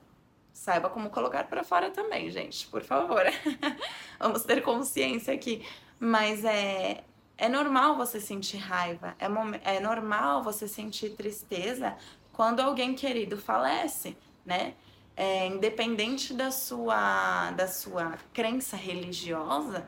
saiba 0.57 0.89
como 0.89 1.11
colocar 1.11 1.45
para 1.45 1.63
fora 1.63 1.91
também, 1.91 2.31
gente, 2.31 2.67
por 2.69 2.83
favor. 2.83 3.23
Vamos 4.19 4.43
ter 4.43 4.63
consciência 4.63 5.35
aqui. 5.35 5.65
Mas 6.01 6.45
é, 6.45 7.05
é 7.37 7.49
normal 7.49 7.97
você 7.97 8.21
sentir 8.21 8.57
raiva, 8.57 9.15
é, 9.19 9.77
é 9.77 9.81
normal 9.81 10.43
você 10.43 10.67
sentir 10.67 11.11
tristeza 11.11 11.95
quando 12.33 12.61
alguém 12.61 12.95
querido 12.95 13.37
falece, 13.37 14.17
né? 14.45 14.75
É, 15.15 15.47
independente 15.47 16.35
da 16.35 16.51
sua, 16.51 17.51
da 17.53 17.67
sua 17.67 18.19
crença 18.35 18.77
religiosa, 18.77 19.87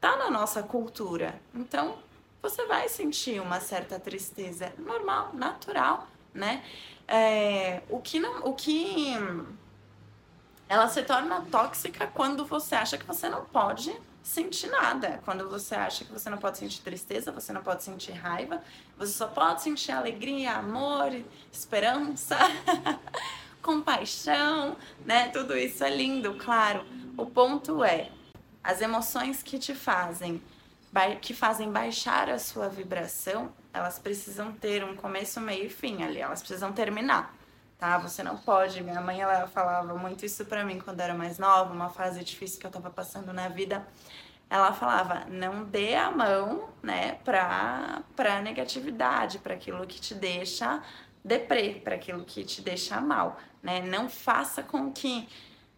tá 0.00 0.16
na 0.16 0.30
nossa 0.30 0.64
cultura. 0.64 1.40
Então, 1.54 1.96
você 2.44 2.66
vai 2.66 2.90
sentir 2.90 3.40
uma 3.40 3.58
certa 3.58 3.98
tristeza 3.98 4.70
normal, 4.76 5.30
natural, 5.32 6.06
né? 6.34 6.62
É, 7.08 7.80
o 7.88 7.98
que 8.00 8.20
não, 8.20 8.44
o 8.44 8.52
que 8.52 9.14
ela 10.68 10.86
se 10.88 11.02
torna 11.04 11.40
tóxica 11.50 12.06
quando 12.08 12.44
você 12.44 12.74
acha 12.74 12.98
que 12.98 13.06
você 13.06 13.30
não 13.30 13.46
pode 13.46 13.96
sentir 14.22 14.66
nada. 14.66 15.22
Quando 15.24 15.48
você 15.48 15.74
acha 15.74 16.04
que 16.04 16.12
você 16.12 16.28
não 16.28 16.36
pode 16.36 16.58
sentir 16.58 16.82
tristeza, 16.82 17.32
você 17.32 17.50
não 17.50 17.62
pode 17.62 17.82
sentir 17.82 18.12
raiva, 18.12 18.62
você 18.98 19.14
só 19.14 19.26
pode 19.26 19.62
sentir 19.62 19.92
alegria, 19.92 20.52
amor, 20.52 21.18
esperança, 21.50 22.36
compaixão, 23.62 24.76
né? 25.06 25.30
Tudo 25.30 25.56
isso 25.56 25.82
é 25.82 25.88
lindo, 25.88 26.34
claro. 26.34 26.84
O 27.16 27.24
ponto 27.24 27.82
é, 27.82 28.10
as 28.62 28.82
emoções 28.82 29.42
que 29.42 29.58
te 29.58 29.74
fazem 29.74 30.42
que 31.20 31.34
fazem 31.34 31.70
baixar 31.70 32.28
a 32.28 32.38
sua 32.38 32.68
vibração, 32.68 33.52
elas 33.72 33.98
precisam 33.98 34.52
ter 34.52 34.84
um 34.84 34.94
começo, 34.96 35.40
meio 35.40 35.66
e 35.66 35.68
fim 35.68 36.02
ali, 36.02 36.20
elas 36.20 36.40
precisam 36.40 36.72
terminar 36.72 37.34
tá? 37.78 37.98
Você 37.98 38.22
não 38.22 38.36
pode. 38.38 38.82
Minha 38.82 39.00
mãe 39.00 39.20
ela 39.20 39.46
falava 39.46 39.94
muito 39.94 40.24
isso 40.24 40.44
para 40.46 40.64
mim 40.64 40.78
quando 40.80 41.00
era 41.00 41.14
mais 41.14 41.38
nova, 41.38 41.72
uma 41.72 41.90
fase 41.90 42.24
difícil 42.24 42.58
que 42.60 42.66
eu 42.66 42.70
tava 42.70 42.90
passando 42.90 43.32
na 43.32 43.48
vida. 43.48 43.86
Ela 44.50 44.72
falava: 44.72 45.26
"Não 45.28 45.64
dê 45.64 45.94
a 45.94 46.10
mão, 46.10 46.70
né, 46.82 47.14
pra 47.24 48.02
para 48.16 48.40
negatividade, 48.40 49.38
para 49.38 49.54
aquilo 49.54 49.86
que 49.86 50.00
te 50.00 50.14
deixa 50.14 50.82
deprê, 51.24 51.80
para 51.82 51.94
aquilo 51.96 52.24
que 52.24 52.44
te 52.44 52.60
deixa 52.62 53.00
mal, 53.00 53.38
né? 53.62 53.80
Não 53.82 54.08
faça 54.08 54.62
com 54.62 54.92
que 54.92 55.28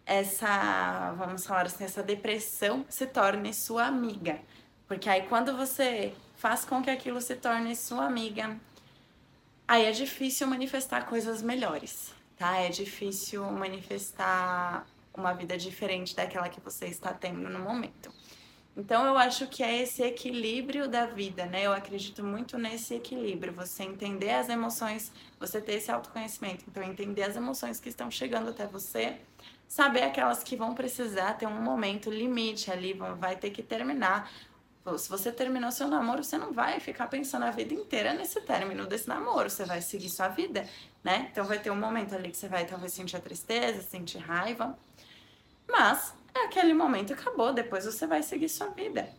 essa, 0.05 1.13
vamos 1.17 1.45
falar 1.45 1.65
assim, 1.65 1.83
essa 1.83 2.03
depressão 2.03 2.85
se 2.89 3.05
torne 3.07 3.53
sua 3.53 3.85
amiga. 3.85 4.39
Porque 4.87 5.09
aí 5.09 5.23
quando 5.27 5.55
você 5.55 6.13
faz 6.35 6.63
com 6.65 6.81
que 6.81 6.89
aquilo 6.89 7.19
se 7.21 7.35
torne 7.35 7.75
sua 7.75 8.05
amiga, 8.05 8.57
Aí 9.67 9.83
é 9.83 9.91
difícil 9.91 10.47
manifestar 10.47 11.05
coisas 11.07 11.41
melhores, 11.41 12.13
tá? 12.37 12.55
É 12.55 12.69
difícil 12.69 13.43
manifestar 13.51 14.87
uma 15.13 15.33
vida 15.33 15.57
diferente 15.57 16.15
daquela 16.15 16.47
que 16.47 16.61
você 16.61 16.85
está 16.85 17.13
tendo 17.13 17.49
no 17.49 17.59
momento. 17.59 18.09
Então 18.77 19.05
eu 19.05 19.17
acho 19.17 19.45
que 19.47 19.61
é 19.61 19.81
esse 19.81 20.01
equilíbrio 20.03 20.87
da 20.87 21.05
vida, 21.07 21.45
né? 21.45 21.65
Eu 21.65 21.73
acredito 21.73 22.23
muito 22.23 22.57
nesse 22.57 22.95
equilíbrio, 22.95 23.51
você 23.51 23.83
entender 23.83 24.29
as 24.29 24.47
emoções, 24.47 25.11
você 25.37 25.59
ter 25.59 25.73
esse 25.73 25.91
autoconhecimento, 25.91 26.63
então 26.65 26.81
entender 26.81 27.23
as 27.23 27.35
emoções 27.35 27.77
que 27.77 27.89
estão 27.89 28.09
chegando 28.09 28.51
até 28.51 28.65
você, 28.65 29.17
saber 29.67 30.03
aquelas 30.03 30.43
que 30.43 30.55
vão 30.55 30.73
precisar 30.73 31.33
ter 31.33 31.45
um 31.45 31.61
momento 31.61 32.09
limite 32.09 32.71
ali, 32.71 32.93
vai 33.19 33.35
ter 33.35 33.49
que 33.49 33.61
terminar, 33.61 34.31
se 34.95 35.09
você 35.09 35.31
terminou 35.31 35.71
seu 35.71 35.87
namoro, 35.87 36.23
você 36.23 36.37
não 36.37 36.53
vai 36.53 36.79
ficar 36.79 37.07
pensando 37.07 37.45
a 37.45 37.51
vida 37.51 37.73
inteira 37.73 38.13
nesse 38.13 38.39
término 38.41 38.85
desse 38.85 39.07
namoro. 39.07 39.49
Você 39.49 39.65
vai 39.65 39.81
seguir 39.81 40.09
sua 40.09 40.27
vida, 40.27 40.69
né? 41.03 41.29
Então 41.31 41.45
vai 41.45 41.57
ter 41.57 41.71
um 41.71 41.75
momento 41.75 42.13
ali 42.13 42.29
que 42.29 42.37
você 42.37 42.47
vai 42.47 42.63
talvez 42.63 42.93
sentir 42.93 43.15
a 43.15 43.19
tristeza, 43.19 43.81
sentir 43.81 44.19
raiva. 44.19 44.77
Mas 45.67 46.13
é 46.35 46.45
aquele 46.45 46.75
momento 46.75 47.13
acabou, 47.13 47.51
depois 47.51 47.85
você 47.85 48.05
vai 48.05 48.21
seguir 48.21 48.49
sua 48.49 48.67
vida. 48.67 49.09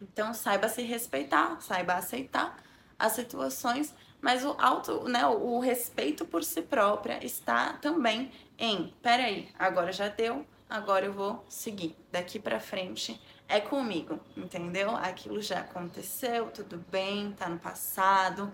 Então 0.00 0.32
saiba 0.32 0.66
se 0.68 0.80
respeitar, 0.82 1.60
saiba 1.60 1.92
aceitar 1.94 2.56
as 2.98 3.12
situações, 3.12 3.94
mas 4.20 4.44
o 4.44 4.54
auto, 4.58 5.04
né, 5.04 5.26
o 5.26 5.58
respeito 5.58 6.24
por 6.24 6.42
si 6.42 6.62
própria 6.62 7.24
está 7.24 7.74
também 7.74 8.30
em, 8.58 8.94
peraí, 9.02 9.48
agora 9.58 9.92
já 9.92 10.08
deu, 10.08 10.46
agora 10.68 11.06
eu 11.06 11.12
vou 11.12 11.44
seguir. 11.48 11.96
Daqui 12.10 12.38
para 12.38 12.60
frente 12.60 13.20
é 13.50 13.60
comigo, 13.60 14.18
entendeu? 14.36 14.90
Aquilo 14.96 15.42
já 15.42 15.60
aconteceu, 15.60 16.46
tudo 16.46 16.82
bem, 16.90 17.32
tá 17.32 17.48
no 17.48 17.58
passado. 17.58 18.50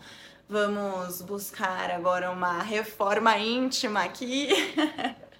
Vamos 0.48 1.20
buscar 1.22 1.90
agora 1.90 2.30
uma 2.30 2.62
reforma 2.62 3.36
íntima 3.36 4.04
aqui 4.04 4.48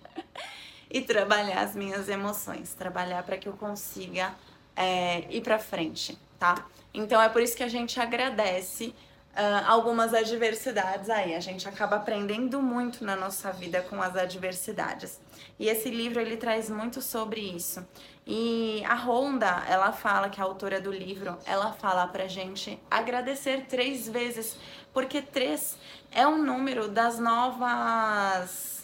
e 0.91 1.01
trabalhar 1.01 1.63
as 1.63 1.75
minhas 1.75 2.09
emoções, 2.09 2.75
trabalhar 2.75 3.23
para 3.23 3.39
que 3.39 3.49
eu 3.49 3.55
consiga 3.55 4.35
é, 4.75 5.25
ir 5.31 5.41
para 5.41 5.59
frente, 5.59 6.19
tá? 6.39 6.67
Então 6.93 7.21
é 7.21 7.29
por 7.29 7.41
isso 7.41 7.57
que 7.57 7.63
a 7.63 7.69
gente 7.69 7.99
agradece 7.99 8.95
uh, 9.37 9.71
algumas 9.71 10.15
adversidades 10.15 11.11
aí. 11.11 11.35
A 11.35 11.41
gente 11.41 11.69
acaba 11.69 11.97
aprendendo 11.97 12.61
muito 12.63 13.05
na 13.05 13.15
nossa 13.15 13.53
vida 13.53 13.83
com 13.83 14.03
as 14.03 14.17
adversidades. 14.17 15.21
E 15.59 15.69
esse 15.69 15.91
livro 15.91 16.21
ele 16.21 16.37
traz 16.37 16.71
muito 16.71 17.03
sobre 17.03 17.41
isso. 17.41 17.87
E 18.27 18.83
a 18.87 18.95
Honda, 18.95 19.63
ela 19.69 19.93
fala 19.93 20.29
que 20.29 20.41
a 20.41 20.45
autora 20.45 20.81
do 20.81 20.91
livro, 20.91 21.39
ela 21.45 21.73
fala 21.73 22.09
pra 22.09 22.27
gente 22.27 22.81
agradecer 22.91 23.67
três 23.67 24.09
vezes, 24.09 24.57
porque 24.93 25.23
três 25.23 25.77
é 26.11 26.27
um 26.27 26.43
número 26.43 26.89
das 26.89 27.19
novas 27.19 28.75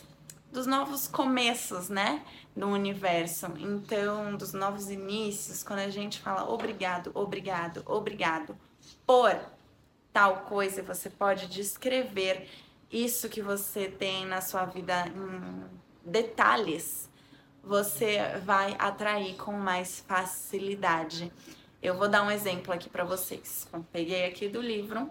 dos 0.53 0.67
novos 0.67 1.09
começos, 1.09 1.89
né, 1.89 2.23
no 2.55 2.69
universo. 2.69 3.47
Então, 3.59 4.37
dos 4.37 4.53
novos 4.53 4.91
inícios, 4.91 5.63
quando 5.63 5.79
a 5.79 5.89
gente 5.89 6.21
fala 6.21 6.49
obrigado, 6.51 7.11
obrigado, 7.15 7.83
obrigado 7.87 8.55
por 9.07 9.35
tal 10.13 10.43
coisa, 10.43 10.83
você 10.83 11.09
pode 11.09 11.47
descrever 11.47 12.49
isso 12.91 13.29
que 13.29 13.41
você 13.41 13.89
tem 13.89 14.27
na 14.27 14.41
sua 14.41 14.67
vida 14.67 15.07
em 15.09 15.65
detalhes, 16.05 17.09
você 17.63 18.19
vai 18.45 18.77
atrair 18.79 19.37
com 19.37 19.53
mais 19.53 20.01
facilidade. 20.01 21.33
Eu 21.83 21.97
vou 21.97 22.09
dar 22.09 22.23
um 22.23 22.31
exemplo 22.31 22.73
aqui 22.73 22.91
para 22.91 23.05
vocês. 23.05 23.69
Peguei 23.91 24.27
aqui 24.27 24.49
do 24.49 24.61
livro. 24.61 25.11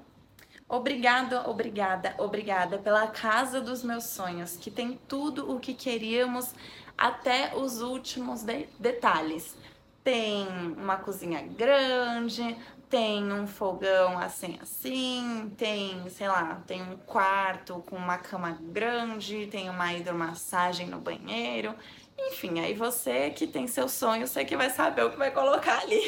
Obrigado, 0.69 1.35
obrigada, 1.49 2.15
obrigada 2.17 2.77
pela 2.77 3.07
casa 3.07 3.59
dos 3.59 3.83
meus 3.83 4.05
sonhos, 4.05 4.55
que 4.55 4.71
tem 4.71 4.97
tudo 5.05 5.53
o 5.53 5.59
que 5.59 5.73
queríamos 5.73 6.53
até 6.97 7.53
os 7.57 7.81
últimos 7.81 8.43
de 8.43 8.67
detalhes. 8.79 9.57
Tem 10.01 10.47
uma 10.77 10.95
cozinha 10.95 11.41
grande, 11.41 12.55
tem 12.91 13.31
um 13.31 13.47
fogão 13.47 14.19
assim, 14.19 14.59
assim, 14.61 15.49
tem, 15.57 16.07
sei 16.09 16.27
lá, 16.27 16.61
tem 16.67 16.81
um 16.81 16.97
quarto 16.97 17.81
com 17.87 17.95
uma 17.95 18.17
cama 18.17 18.59
grande, 18.61 19.47
tem 19.47 19.69
uma 19.69 19.93
hidromassagem 19.93 20.87
no 20.87 20.99
banheiro. 20.99 21.73
Enfim, 22.19 22.59
aí 22.59 22.73
você 22.73 23.29
que 23.29 23.47
tem 23.47 23.65
seu 23.65 23.87
sonho, 23.87 24.27
você 24.27 24.43
que 24.43 24.57
vai 24.57 24.69
saber 24.69 25.05
o 25.05 25.09
que 25.09 25.17
vai 25.17 25.31
colocar 25.31 25.79
ali. 25.79 26.01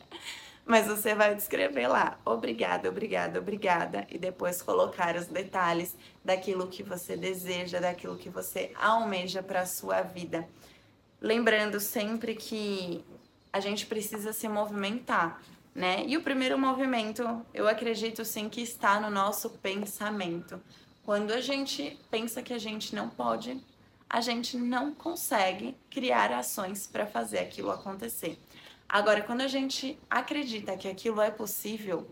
Mas 0.66 0.86
você 0.86 1.14
vai 1.14 1.34
descrever 1.34 1.88
lá, 1.88 2.20
obrigada, 2.26 2.90
obrigada, 2.90 3.38
obrigada, 3.40 4.06
e 4.08 4.16
depois 4.16 4.62
colocar 4.62 5.16
os 5.16 5.26
detalhes 5.26 5.96
daquilo 6.24 6.68
que 6.68 6.82
você 6.82 7.16
deseja, 7.16 7.80
daquilo 7.80 8.16
que 8.16 8.28
você 8.28 8.70
almeja 8.76 9.42
para 9.42 9.62
a 9.62 9.66
sua 9.66 10.02
vida. 10.02 10.46
Lembrando 11.20 11.80
sempre 11.80 12.36
que 12.36 13.04
a 13.52 13.58
gente 13.58 13.86
precisa 13.86 14.32
se 14.32 14.48
movimentar, 14.48 15.42
né? 15.74 16.04
E 16.06 16.16
o 16.16 16.22
primeiro 16.22 16.58
movimento, 16.58 17.22
eu 17.52 17.66
acredito 17.66 18.24
sim 18.24 18.48
que 18.48 18.60
está 18.60 19.00
no 19.00 19.10
nosso 19.10 19.50
pensamento. 19.50 20.60
Quando 21.04 21.32
a 21.32 21.40
gente 21.40 21.98
pensa 22.10 22.42
que 22.42 22.52
a 22.52 22.58
gente 22.58 22.94
não 22.94 23.08
pode, 23.08 23.60
a 24.08 24.20
gente 24.20 24.56
não 24.56 24.92
consegue 24.92 25.74
criar 25.90 26.30
ações 26.32 26.86
para 26.86 27.06
fazer 27.06 27.38
aquilo 27.38 27.70
acontecer. 27.70 28.38
Agora, 28.88 29.22
quando 29.22 29.40
a 29.40 29.48
gente 29.48 29.98
acredita 30.10 30.76
que 30.76 30.86
aquilo 30.86 31.20
é 31.20 31.30
possível, 31.30 32.06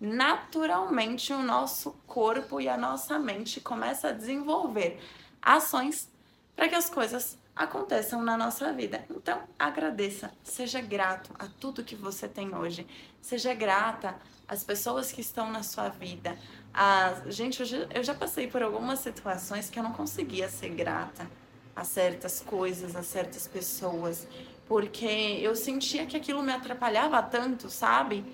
naturalmente 0.00 1.32
o 1.32 1.42
nosso 1.42 1.92
corpo 2.06 2.60
e 2.60 2.68
a 2.68 2.76
nossa 2.76 3.18
mente 3.18 3.60
começa 3.60 4.08
a 4.08 4.12
desenvolver 4.12 5.00
ações 5.40 6.10
para 6.56 6.68
que 6.68 6.74
as 6.74 6.90
coisas 6.90 7.38
aconteçam 7.54 8.22
na 8.22 8.36
nossa 8.36 8.72
vida. 8.72 9.04
Então, 9.10 9.40
agradeça, 9.58 10.32
seja 10.42 10.80
grato 10.80 11.30
a 11.38 11.46
tudo 11.46 11.84
que 11.84 11.94
você 11.94 12.26
tem 12.26 12.54
hoje. 12.54 12.86
Seja 13.20 13.54
grata 13.54 14.16
às 14.48 14.64
pessoas 14.64 15.12
que 15.12 15.20
estão 15.20 15.50
na 15.50 15.62
sua 15.62 15.88
vida. 15.88 16.36
A... 16.72 17.14
Gente, 17.26 17.60
eu 17.60 17.66
já, 17.66 17.78
eu 17.94 18.02
já 18.02 18.14
passei 18.14 18.46
por 18.46 18.62
algumas 18.62 18.98
situações 19.00 19.70
que 19.70 19.78
eu 19.78 19.82
não 19.82 19.92
conseguia 19.92 20.48
ser 20.48 20.70
grata 20.70 21.28
a 21.74 21.84
certas 21.84 22.40
coisas, 22.40 22.94
a 22.94 23.02
certas 23.02 23.46
pessoas, 23.46 24.26
porque 24.66 25.38
eu 25.40 25.54
sentia 25.54 26.06
que 26.06 26.16
aquilo 26.16 26.42
me 26.42 26.52
atrapalhava 26.52 27.22
tanto, 27.22 27.68
sabe? 27.68 28.24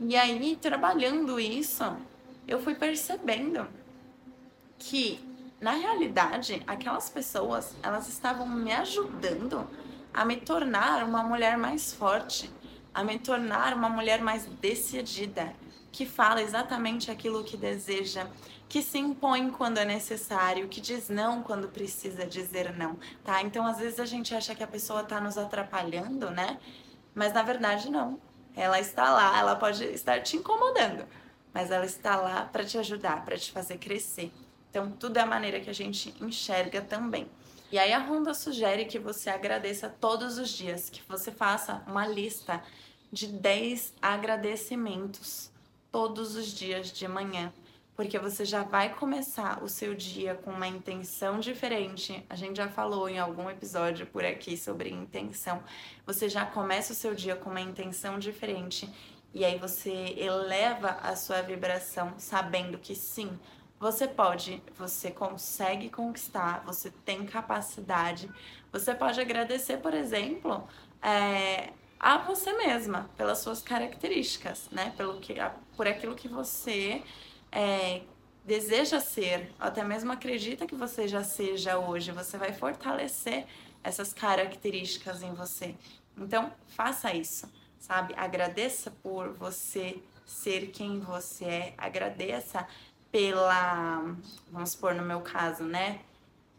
E 0.00 0.16
aí, 0.16 0.56
trabalhando 0.56 1.38
isso, 1.38 1.84
eu 2.46 2.60
fui 2.60 2.74
percebendo 2.74 3.66
que, 4.78 5.20
na 5.62 5.70
realidade, 5.70 6.60
aquelas 6.66 7.08
pessoas, 7.08 7.76
elas 7.84 8.08
estavam 8.08 8.48
me 8.48 8.72
ajudando 8.72 9.64
a 10.12 10.24
me 10.24 10.36
tornar 10.36 11.04
uma 11.04 11.22
mulher 11.22 11.56
mais 11.56 11.94
forte, 11.94 12.50
a 12.92 13.04
me 13.04 13.16
tornar 13.16 13.72
uma 13.72 13.88
mulher 13.88 14.20
mais 14.20 14.44
decidida, 14.44 15.54
que 15.92 16.04
fala 16.04 16.42
exatamente 16.42 17.12
aquilo 17.12 17.44
que 17.44 17.56
deseja, 17.56 18.26
que 18.68 18.82
se 18.82 18.98
impõe 18.98 19.50
quando 19.50 19.78
é 19.78 19.84
necessário, 19.84 20.66
que 20.66 20.80
diz 20.80 21.08
não 21.08 21.44
quando 21.44 21.68
precisa 21.68 22.26
dizer 22.26 22.76
não, 22.76 22.98
tá? 23.22 23.40
Então, 23.40 23.64
às 23.64 23.78
vezes 23.78 24.00
a 24.00 24.04
gente 24.04 24.34
acha 24.34 24.56
que 24.56 24.64
a 24.64 24.66
pessoa 24.66 25.04
tá 25.04 25.20
nos 25.20 25.38
atrapalhando, 25.38 26.28
né? 26.32 26.58
Mas 27.14 27.32
na 27.32 27.42
verdade 27.44 27.88
não. 27.88 28.18
Ela 28.56 28.80
está 28.80 29.12
lá, 29.12 29.38
ela 29.38 29.54
pode 29.54 29.84
estar 29.84 30.22
te 30.22 30.36
incomodando, 30.36 31.06
mas 31.54 31.70
ela 31.70 31.86
está 31.86 32.16
lá 32.16 32.46
para 32.46 32.64
te 32.64 32.76
ajudar, 32.78 33.24
para 33.24 33.38
te 33.38 33.52
fazer 33.52 33.78
crescer. 33.78 34.32
Então, 34.72 34.90
tudo 34.90 35.18
é 35.18 35.20
a 35.20 35.26
maneira 35.26 35.60
que 35.60 35.68
a 35.68 35.74
gente 35.74 36.14
enxerga 36.18 36.80
também. 36.80 37.28
E 37.70 37.78
aí 37.78 37.92
a 37.92 37.98
Ronda 37.98 38.32
sugere 38.32 38.86
que 38.86 38.98
você 38.98 39.28
agradeça 39.28 39.88
todos 39.88 40.38
os 40.38 40.48
dias, 40.48 40.88
que 40.88 41.02
você 41.06 41.30
faça 41.30 41.84
uma 41.86 42.06
lista 42.06 42.62
de 43.12 43.26
10 43.26 43.94
agradecimentos 44.00 45.50
todos 45.90 46.34
os 46.36 46.46
dias 46.46 46.90
de 46.90 47.06
manhã 47.06 47.52
porque 47.94 48.18
você 48.18 48.44
já 48.44 48.62
vai 48.62 48.94
começar 48.94 49.62
o 49.62 49.68
seu 49.68 49.94
dia 49.94 50.34
com 50.34 50.50
uma 50.50 50.66
intenção 50.66 51.38
diferente. 51.38 52.24
A 52.28 52.34
gente 52.34 52.56
já 52.56 52.68
falou 52.68 53.08
em 53.08 53.18
algum 53.18 53.50
episódio 53.50 54.06
por 54.06 54.24
aqui 54.24 54.56
sobre 54.56 54.90
intenção. 54.90 55.62
Você 56.06 56.28
já 56.28 56.46
começa 56.46 56.92
o 56.92 56.96
seu 56.96 57.14
dia 57.14 57.36
com 57.36 57.50
uma 57.50 57.60
intenção 57.60 58.18
diferente 58.18 58.88
e 59.34 59.44
aí 59.44 59.58
você 59.58 60.14
eleva 60.18 60.98
a 61.02 61.14
sua 61.16 61.42
vibração 61.42 62.14
sabendo 62.18 62.78
que 62.78 62.94
sim, 62.94 63.38
você 63.82 64.06
pode, 64.06 64.62
você 64.78 65.10
consegue 65.10 65.90
conquistar, 65.90 66.62
você 66.64 66.88
tem 67.04 67.26
capacidade. 67.26 68.30
Você 68.70 68.94
pode 68.94 69.20
agradecer, 69.20 69.78
por 69.78 69.92
exemplo, 69.92 70.68
é, 71.02 71.72
a 71.98 72.16
você 72.18 72.52
mesma 72.52 73.10
pelas 73.16 73.38
suas 73.38 73.60
características, 73.60 74.68
né? 74.70 74.94
Pelo 74.96 75.18
que, 75.18 75.34
por 75.76 75.88
aquilo 75.88 76.14
que 76.14 76.28
você 76.28 77.02
é, 77.50 78.02
deseja 78.44 79.00
ser, 79.00 79.52
até 79.58 79.82
mesmo 79.82 80.12
acredita 80.12 80.64
que 80.64 80.76
você 80.76 81.08
já 81.08 81.24
seja 81.24 81.76
hoje, 81.76 82.12
você 82.12 82.38
vai 82.38 82.52
fortalecer 82.52 83.46
essas 83.82 84.12
características 84.12 85.24
em 85.24 85.34
você. 85.34 85.74
Então, 86.16 86.52
faça 86.68 87.12
isso, 87.12 87.52
sabe? 87.80 88.14
Agradeça 88.16 88.92
por 89.02 89.32
você 89.32 90.00
ser 90.24 90.68
quem 90.68 91.00
você 91.00 91.44
é, 91.44 91.74
agradeça 91.76 92.66
pela, 93.12 94.16
vamos 94.50 94.74
pôr 94.74 94.94
no 94.94 95.04
meu 95.04 95.20
caso, 95.20 95.62
né? 95.62 96.00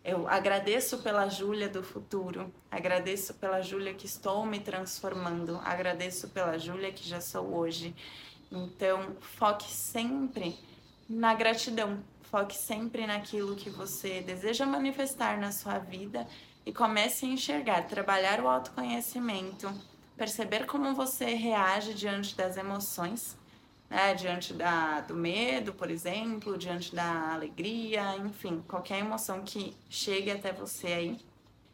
Eu 0.03 0.27
agradeço 0.27 0.99
pela 0.99 1.27
Júlia 1.27 1.67
do 1.67 1.81
futuro, 1.81 2.53
agradeço 2.69 3.33
pela 3.33 3.61
Júlia 3.61 3.93
que 3.93 4.05
estou 4.05 4.45
me 4.45 4.59
transformando, 4.59 5.59
agradeço 5.63 6.27
pela 6.29 6.57
Júlia 6.59 6.91
que 6.91 7.07
já 7.07 7.19
sou 7.19 7.55
hoje. 7.55 7.95
Então, 8.51 9.15
foque 9.19 9.71
sempre 9.71 10.59
na 11.09 11.33
gratidão. 11.33 12.03
Foque 12.23 12.55
sempre 12.55 13.05
naquilo 13.05 13.55
que 13.55 13.69
você 13.69 14.21
deseja 14.21 14.65
manifestar 14.65 15.39
na 15.39 15.51
sua 15.51 15.77
vida 15.77 16.27
e 16.65 16.73
comece 16.73 17.25
a 17.25 17.29
enxergar, 17.29 17.87
trabalhar 17.87 18.41
o 18.41 18.47
autoconhecimento, 18.47 19.71
perceber 20.17 20.65
como 20.65 20.95
você 20.95 21.33
reage 21.35 21.93
diante 21.93 22.35
das 22.35 22.57
emoções, 22.57 23.37
né? 23.93 24.13
diante 24.15 24.53
da, 24.53 25.01
do 25.01 25.13
medo, 25.13 25.73
por 25.73 25.91
exemplo, 25.91 26.57
diante 26.57 26.95
da 26.95 27.33
alegria, 27.33 28.17
enfim, 28.17 28.63
qualquer 28.67 28.99
emoção 28.99 29.43
que 29.43 29.75
chegue 29.89 30.31
até 30.31 30.51
você 30.51 30.87
aí. 30.87 31.19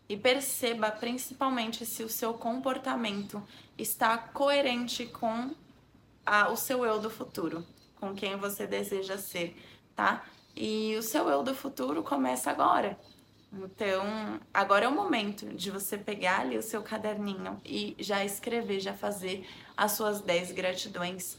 E 0.07 0.17
perceba 0.17 0.91
principalmente 0.91 1.85
se 1.85 2.03
o 2.03 2.09
seu 2.09 2.33
comportamento 2.33 3.41
está 3.77 4.17
coerente 4.17 5.05
com 5.05 5.51
a, 6.25 6.49
o 6.49 6.55
seu 6.55 6.83
eu 6.83 6.99
do 6.99 7.09
futuro 7.09 7.63
com 7.99 8.15
quem 8.15 8.37
você 8.37 8.65
deseja 8.65 9.17
ser, 9.17 9.55
tá? 9.95 10.25
E 10.55 10.95
o 10.97 11.03
seu 11.03 11.29
eu 11.29 11.43
do 11.43 11.53
futuro 11.53 12.01
começa 12.01 12.49
agora. 12.49 12.97
Então, 13.51 14.39
agora 14.53 14.85
é 14.85 14.87
o 14.87 14.95
momento 14.95 15.47
de 15.47 15.71
você 15.71 15.97
pegar 15.97 16.41
ali 16.41 16.57
o 16.57 16.61
seu 16.61 16.81
caderninho 16.81 17.59
e 17.65 17.95
já 17.99 18.23
escrever, 18.23 18.79
já 18.79 18.93
fazer 18.93 19.47
as 19.75 19.93
suas 19.93 20.21
10 20.21 20.51
gratidões. 20.51 21.37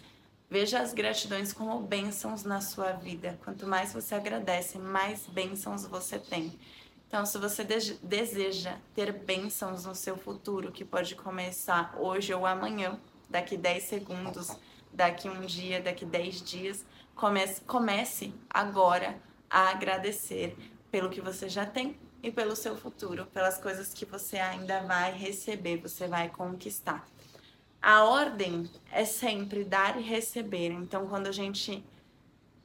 Veja 0.50 0.80
as 0.80 0.92
gratidões 0.92 1.52
como 1.52 1.78
bênçãos 1.78 2.42
na 2.42 2.60
sua 2.60 2.90
vida. 2.90 3.38
Quanto 3.44 3.68
mais 3.68 3.92
você 3.92 4.16
agradece, 4.16 4.78
mais 4.78 5.24
bênçãos 5.28 5.86
você 5.86 6.18
tem. 6.18 6.58
Então, 7.06 7.24
se 7.24 7.38
você 7.38 7.62
deseja 8.02 8.76
ter 8.92 9.12
bênçãos 9.12 9.84
no 9.84 9.94
seu 9.94 10.16
futuro, 10.16 10.72
que 10.72 10.84
pode 10.84 11.14
começar 11.14 11.94
hoje 11.96 12.34
ou 12.34 12.44
amanhã, 12.44 12.98
daqui 13.28 13.56
10 13.56 13.84
segundos, 13.84 14.50
daqui 14.92 15.28
um 15.28 15.40
dia, 15.42 15.80
daqui 15.80 16.04
10 16.04 16.42
dias. 16.42 16.84
Comece, 17.14 17.60
comece 17.60 18.34
agora 18.48 19.22
a 19.48 19.68
agradecer 19.68 20.56
pelo 20.90 21.10
que 21.10 21.20
você 21.20 21.48
já 21.48 21.64
tem 21.64 21.96
e 22.24 22.32
pelo 22.32 22.56
seu 22.56 22.76
futuro, 22.76 23.24
pelas 23.26 23.58
coisas 23.58 23.94
que 23.94 24.04
você 24.04 24.38
ainda 24.38 24.80
vai 24.80 25.12
receber, 25.12 25.76
você 25.76 26.08
vai 26.08 26.28
conquistar. 26.28 27.06
A 27.83 28.05
ordem 28.05 28.69
é 28.93 29.05
sempre 29.05 29.64
dar 29.64 29.99
e 29.99 30.03
receber. 30.03 30.71
Então, 30.71 31.07
quando 31.07 31.27
a 31.27 31.33
gente 31.33 31.85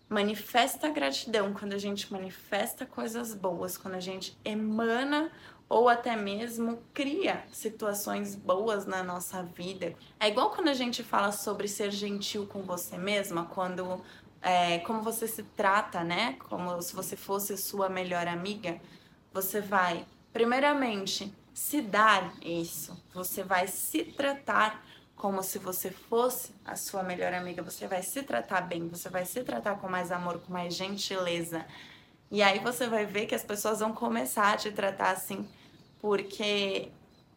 manifesta 0.09 0.89
gratidão, 0.89 1.53
quando 1.53 1.73
a 1.73 1.77
gente 1.77 2.11
manifesta 2.11 2.85
coisas 2.85 3.33
boas, 3.33 3.77
quando 3.77 3.95
a 3.95 3.99
gente 3.99 4.37
emana 4.43 5.31
ou 5.67 5.89
até 5.89 6.15
mesmo 6.15 6.79
cria 6.93 7.43
situações 7.51 8.35
boas 8.35 8.85
na 8.85 9.03
nossa 9.03 9.41
vida. 9.41 9.95
É 10.19 10.27
igual 10.27 10.51
quando 10.51 10.67
a 10.67 10.73
gente 10.73 11.03
fala 11.03 11.31
sobre 11.31 11.67
ser 11.67 11.91
gentil 11.91 12.45
com 12.45 12.61
você 12.61 12.97
mesma, 12.97 13.45
quando 13.45 14.01
é, 14.41 14.79
como 14.79 15.01
você 15.01 15.27
se 15.27 15.41
trata, 15.41 16.03
né? 16.03 16.37
Como 16.47 16.79
se 16.81 16.95
você 16.95 17.15
fosse 17.15 17.57
sua 17.57 17.89
melhor 17.89 18.27
amiga, 18.27 18.79
você 19.33 19.59
vai, 19.59 20.05
primeiramente, 20.31 21.33
se 21.51 21.81
dar 21.81 22.31
isso. 22.43 23.03
Você 23.13 23.41
vai 23.43 23.67
se 23.67 24.03
tratar 24.03 24.85
como 25.15 25.41
se 25.41 25.57
você 25.59 25.89
fosse 25.89 26.53
a 26.65 26.75
sua 26.75 27.03
melhor 27.03 27.33
amiga. 27.33 27.63
Você 27.63 27.87
vai 27.87 28.03
se 28.03 28.23
tratar 28.23 28.61
bem, 28.61 28.87
você 28.87 29.09
vai 29.09 29.25
se 29.25 29.43
tratar 29.43 29.75
com 29.77 29.89
mais 29.89 30.11
amor, 30.11 30.39
com 30.39 30.51
mais 30.53 30.75
gentileza. 30.75 31.65
E 32.29 32.41
aí 32.41 32.59
você 32.59 32.87
vai 32.87 33.05
ver 33.05 33.25
que 33.25 33.35
as 33.35 33.43
pessoas 33.43 33.79
vão 33.79 33.93
começar 33.93 34.53
a 34.53 34.57
te 34.57 34.71
tratar 34.71 35.11
assim, 35.11 35.47
porque 36.01 36.89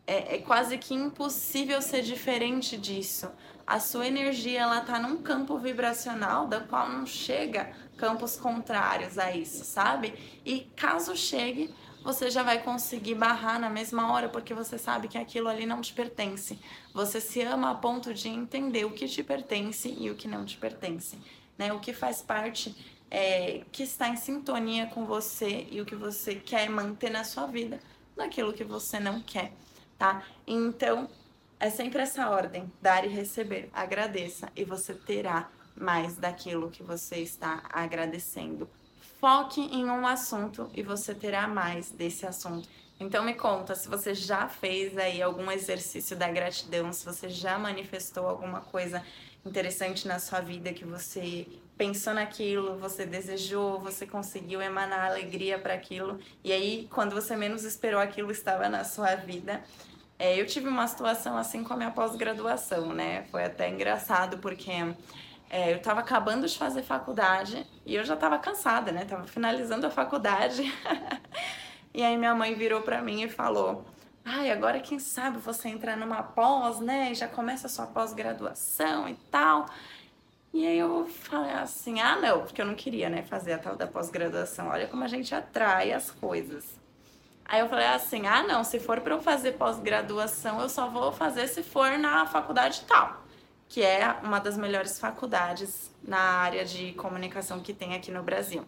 é, 0.06 0.36
é 0.36 0.38
quase 0.38 0.78
que 0.78 0.94
impossível 0.94 1.80
ser 1.82 2.02
diferente 2.02 2.76
disso. 2.76 3.30
a 3.66 3.78
sua 3.78 4.06
energia 4.06 4.60
ela 4.62 4.80
tá 4.80 4.98
num 4.98 5.22
campo 5.22 5.58
vibracional 5.58 6.46
da 6.46 6.58
qual 6.60 6.88
não 6.88 7.04
chega 7.04 7.70
campos 7.98 8.34
contrários 8.34 9.18
a 9.18 9.30
isso, 9.36 9.62
sabe? 9.62 10.14
E 10.44 10.60
caso 10.74 11.14
chegue, 11.14 11.74
você 12.02 12.30
já 12.30 12.42
vai 12.42 12.62
conseguir 12.62 13.14
barrar 13.14 13.58
na 13.58 13.68
mesma 13.68 14.12
hora, 14.12 14.28
porque 14.28 14.54
você 14.54 14.78
sabe 14.78 15.08
que 15.08 15.18
aquilo 15.18 15.48
ali 15.48 15.66
não 15.66 15.80
te 15.80 15.92
pertence. 15.92 16.58
Você 16.94 17.20
se 17.20 17.40
ama 17.42 17.70
a 17.70 17.74
ponto 17.74 18.14
de 18.14 18.28
entender 18.28 18.84
o 18.84 18.90
que 18.90 19.08
te 19.08 19.22
pertence 19.22 19.94
e 19.98 20.10
o 20.10 20.14
que 20.14 20.28
não 20.28 20.44
te 20.44 20.56
pertence, 20.56 21.18
né? 21.56 21.72
O 21.72 21.80
que 21.80 21.92
faz 21.92 22.22
parte 22.22 22.74
é, 23.10 23.62
que 23.72 23.82
está 23.82 24.08
em 24.08 24.16
sintonia 24.16 24.86
com 24.86 25.04
você 25.04 25.66
e 25.70 25.80
o 25.80 25.86
que 25.86 25.96
você 25.96 26.34
quer 26.34 26.68
manter 26.68 27.10
na 27.10 27.24
sua 27.24 27.46
vida, 27.46 27.80
daquilo 28.16 28.52
que 28.52 28.64
você 28.64 28.98
não 28.98 29.20
quer, 29.20 29.52
tá? 29.96 30.22
Então, 30.46 31.08
é 31.60 31.70
sempre 31.70 32.02
essa 32.02 32.28
ordem: 32.28 32.70
dar 32.80 33.04
e 33.04 33.08
receber. 33.08 33.68
Agradeça 33.72 34.50
e 34.54 34.64
você 34.64 34.94
terá 34.94 35.50
mais 35.74 36.16
daquilo 36.16 36.70
que 36.70 36.82
você 36.82 37.16
está 37.16 37.62
agradecendo. 37.72 38.68
Foque 39.20 39.60
em 39.60 39.84
um 39.86 40.06
assunto 40.06 40.70
e 40.74 40.82
você 40.82 41.12
terá 41.12 41.48
mais 41.48 41.90
desse 41.90 42.24
assunto. 42.24 42.68
Então 43.00 43.24
me 43.24 43.34
conta 43.34 43.74
se 43.74 43.88
você 43.88 44.14
já 44.14 44.48
fez 44.48 44.96
aí 44.96 45.20
algum 45.20 45.50
exercício 45.50 46.16
da 46.16 46.28
gratidão, 46.28 46.92
se 46.92 47.04
você 47.04 47.28
já 47.28 47.58
manifestou 47.58 48.28
alguma 48.28 48.60
coisa 48.60 49.02
interessante 49.44 50.06
na 50.06 50.20
sua 50.20 50.40
vida 50.40 50.72
que 50.72 50.84
você 50.84 51.46
pensou 51.76 52.14
naquilo, 52.14 52.76
você 52.78 53.06
desejou, 53.06 53.80
você 53.80 54.06
conseguiu 54.06 54.60
emanar 54.60 55.10
alegria 55.10 55.58
para 55.58 55.74
aquilo 55.74 56.18
e 56.44 56.52
aí 56.52 56.88
quando 56.90 57.14
você 57.14 57.36
menos 57.36 57.64
esperou 57.64 58.00
aquilo 58.00 58.30
estava 58.30 58.68
na 58.68 58.84
sua 58.84 59.16
vida. 59.16 59.62
É, 60.18 60.40
eu 60.40 60.46
tive 60.46 60.68
uma 60.68 60.86
situação 60.86 61.36
assim 61.36 61.62
com 61.62 61.74
a 61.74 61.76
minha 61.76 61.90
pós-graduação, 61.92 62.92
né? 62.92 63.24
Foi 63.30 63.44
até 63.44 63.68
engraçado 63.68 64.38
porque 64.38 64.72
é, 65.50 65.72
eu 65.72 65.78
estava 65.78 66.00
acabando 66.00 66.46
de 66.46 66.58
fazer 66.58 66.82
faculdade 66.82 67.66
e 67.86 67.94
eu 67.94 68.04
já 68.04 68.14
estava 68.14 68.38
cansada, 68.38 68.92
né? 68.92 69.04
Tava 69.04 69.26
finalizando 69.26 69.86
a 69.86 69.90
faculdade. 69.90 70.62
e 71.94 72.02
aí 72.02 72.16
minha 72.18 72.34
mãe 72.34 72.54
virou 72.54 72.82
para 72.82 73.00
mim 73.00 73.22
e 73.22 73.28
falou: 73.28 73.84
"Ai, 74.24 74.50
agora 74.50 74.80
quem 74.80 74.98
sabe 74.98 75.38
você 75.38 75.68
entrar 75.68 75.96
numa 75.96 76.22
pós, 76.22 76.80
né? 76.80 77.12
E 77.12 77.14
já 77.14 77.26
começa 77.26 77.66
a 77.66 77.70
sua 77.70 77.86
pós-graduação 77.86 79.08
e 79.08 79.14
tal". 79.30 79.66
E 80.52 80.66
aí 80.66 80.78
eu 80.78 81.06
falei 81.06 81.52
assim: 81.52 81.98
"Ah, 82.00 82.16
não, 82.16 82.42
porque 82.42 82.60
eu 82.60 82.66
não 82.66 82.74
queria, 82.74 83.08
né, 83.08 83.22
fazer 83.22 83.54
a 83.54 83.58
tal 83.58 83.74
da 83.74 83.86
pós-graduação. 83.86 84.68
Olha 84.68 84.86
como 84.86 85.02
a 85.04 85.08
gente 85.08 85.34
atrai 85.34 85.92
as 85.92 86.10
coisas". 86.10 86.78
Aí 87.46 87.60
eu 87.60 87.68
falei 87.70 87.86
assim: 87.86 88.26
"Ah, 88.26 88.42
não, 88.42 88.62
se 88.64 88.78
for 88.78 89.00
para 89.00 89.14
eu 89.14 89.22
fazer 89.22 89.52
pós-graduação, 89.52 90.60
eu 90.60 90.68
só 90.68 90.88
vou 90.88 91.10
fazer 91.10 91.48
se 91.48 91.62
for 91.62 91.98
na 91.98 92.26
faculdade 92.26 92.82
tal" 92.86 93.27
que 93.68 93.82
é 93.82 94.16
uma 94.22 94.38
das 94.38 94.56
melhores 94.56 94.98
faculdades 94.98 95.90
na 96.02 96.18
área 96.18 96.64
de 96.64 96.92
comunicação 96.94 97.60
que 97.60 97.74
tem 97.74 97.94
aqui 97.94 98.10
no 98.10 98.22
Brasil. 98.22 98.64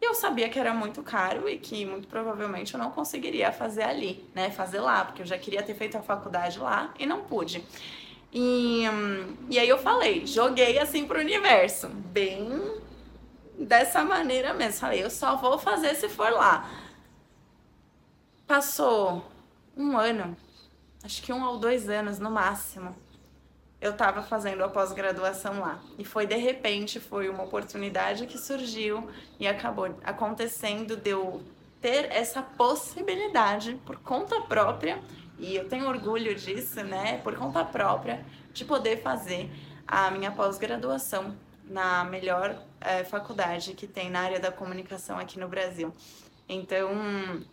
E 0.00 0.04
eu 0.04 0.14
sabia 0.14 0.48
que 0.48 0.58
era 0.58 0.72
muito 0.72 1.02
caro 1.02 1.48
e 1.48 1.58
que 1.58 1.84
muito 1.84 2.06
provavelmente 2.06 2.74
eu 2.74 2.78
não 2.78 2.90
conseguiria 2.90 3.50
fazer 3.50 3.82
ali, 3.82 4.28
né? 4.34 4.50
Fazer 4.50 4.80
lá, 4.80 5.04
porque 5.04 5.22
eu 5.22 5.26
já 5.26 5.38
queria 5.38 5.62
ter 5.62 5.74
feito 5.74 5.96
a 5.96 6.02
faculdade 6.02 6.58
lá 6.58 6.94
e 6.98 7.06
não 7.06 7.24
pude. 7.24 7.64
E, 8.32 8.84
e 9.48 9.58
aí 9.58 9.68
eu 9.68 9.78
falei, 9.78 10.26
joguei 10.26 10.78
assim 10.78 11.06
pro 11.06 11.18
universo, 11.18 11.88
bem 11.88 12.80
dessa 13.58 14.04
maneira 14.04 14.52
mesmo. 14.54 14.80
Falei, 14.80 15.02
eu 15.02 15.10
só 15.10 15.36
vou 15.36 15.58
fazer 15.58 15.94
se 15.94 16.08
for 16.08 16.30
lá. 16.30 16.70
Passou 18.46 19.24
um 19.76 19.96
ano, 19.96 20.36
acho 21.02 21.22
que 21.22 21.32
um 21.32 21.42
ou 21.42 21.58
dois 21.58 21.88
anos 21.88 22.18
no 22.18 22.30
máximo 22.30 22.94
eu 23.80 23.92
estava 23.92 24.22
fazendo 24.22 24.64
a 24.64 24.68
pós-graduação 24.68 25.60
lá. 25.60 25.80
E 25.98 26.04
foi 26.04 26.26
de 26.26 26.36
repente, 26.36 26.98
foi 26.98 27.28
uma 27.28 27.44
oportunidade 27.44 28.26
que 28.26 28.38
surgiu 28.38 29.08
e 29.38 29.46
acabou 29.46 29.94
acontecendo 30.04 30.96
de 30.96 31.10
eu 31.10 31.42
ter 31.80 32.10
essa 32.10 32.42
possibilidade 32.42 33.74
por 33.84 33.96
conta 33.98 34.40
própria, 34.40 35.00
e 35.38 35.54
eu 35.54 35.68
tenho 35.68 35.86
orgulho 35.86 36.34
disso, 36.34 36.82
né, 36.82 37.18
por 37.18 37.36
conta 37.36 37.64
própria, 37.64 38.24
de 38.52 38.64
poder 38.64 39.02
fazer 39.02 39.50
a 39.86 40.10
minha 40.10 40.32
pós-graduação 40.32 41.36
na 41.64 42.04
melhor 42.04 42.60
é, 42.80 43.04
faculdade 43.04 43.74
que 43.74 43.86
tem 43.86 44.08
na 44.08 44.20
área 44.20 44.40
da 44.40 44.50
comunicação 44.50 45.18
aqui 45.18 45.38
no 45.38 45.48
Brasil. 45.48 45.92
Então, 46.48 47.44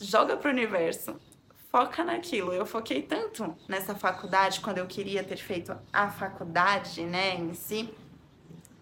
joga 0.00 0.36
pro 0.36 0.50
universo 0.50 1.18
foca 1.70 2.04
naquilo. 2.04 2.52
Eu 2.52 2.66
foquei 2.66 3.02
tanto 3.02 3.56
nessa 3.68 3.94
faculdade, 3.94 4.60
quando 4.60 4.78
eu 4.78 4.86
queria 4.86 5.22
ter 5.22 5.36
feito 5.36 5.76
a 5.92 6.10
faculdade, 6.10 7.02
né, 7.02 7.34
em 7.34 7.54
si, 7.54 7.92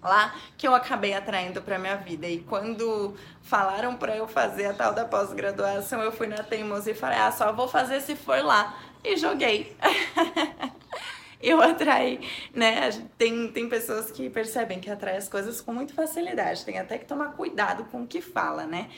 lá, 0.03 0.35
que 0.57 0.67
eu 0.67 0.75
acabei 0.75 1.13
atraindo 1.13 1.61
para 1.61 1.79
minha 1.79 1.97
vida. 1.97 2.27
E 2.27 2.41
quando 2.41 3.15
falaram 3.43 3.97
para 3.97 4.17
eu 4.17 4.27
fazer 4.29 4.67
a 4.67 4.75
tal 4.75 4.95
da 4.95 5.05
pós-graduação, 5.05 6.01
eu 6.01 6.13
fui 6.13 6.27
na 6.27 6.43
teimosia 6.43 6.93
e 6.93 6.97
falei: 6.97 7.19
"Ah, 7.19 7.33
só 7.33 7.53
vou 7.53 7.69
fazer 7.69 8.01
se 8.01 8.15
for 8.17 8.43
lá". 8.45 8.79
E 9.05 9.17
joguei. 9.17 9.77
eu 11.41 11.61
atraí, 11.61 12.21
né? 12.55 12.91
Tem, 13.19 13.49
tem 13.53 13.69
pessoas 13.69 14.11
que 14.11 14.29
percebem 14.31 14.81
que 14.81 14.91
atrai 14.91 15.17
as 15.17 15.29
coisas 15.29 15.61
com 15.61 15.73
muita 15.73 15.95
facilidade. 15.95 16.65
Tem 16.65 16.79
até 16.79 16.99
que 16.99 17.05
tomar 17.05 17.33
cuidado 17.33 17.85
com 17.85 18.03
o 18.03 18.07
que 18.07 18.21
fala, 18.21 18.67
né? 18.67 18.89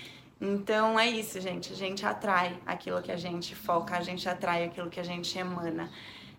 Então 0.41 0.99
é 0.99 1.09
isso, 1.09 1.41
gente. 1.41 1.73
A 1.73 1.77
gente 1.77 2.07
atrai 2.07 2.59
aquilo 2.65 3.03
que 3.03 3.11
a 3.11 3.17
gente 3.17 3.55
foca, 3.55 3.97
a 3.97 4.03
gente 4.03 4.29
atrai 4.29 4.65
aquilo 4.65 4.89
que 4.89 5.01
a 5.01 5.05
gente 5.05 5.37
emana. 5.37 5.91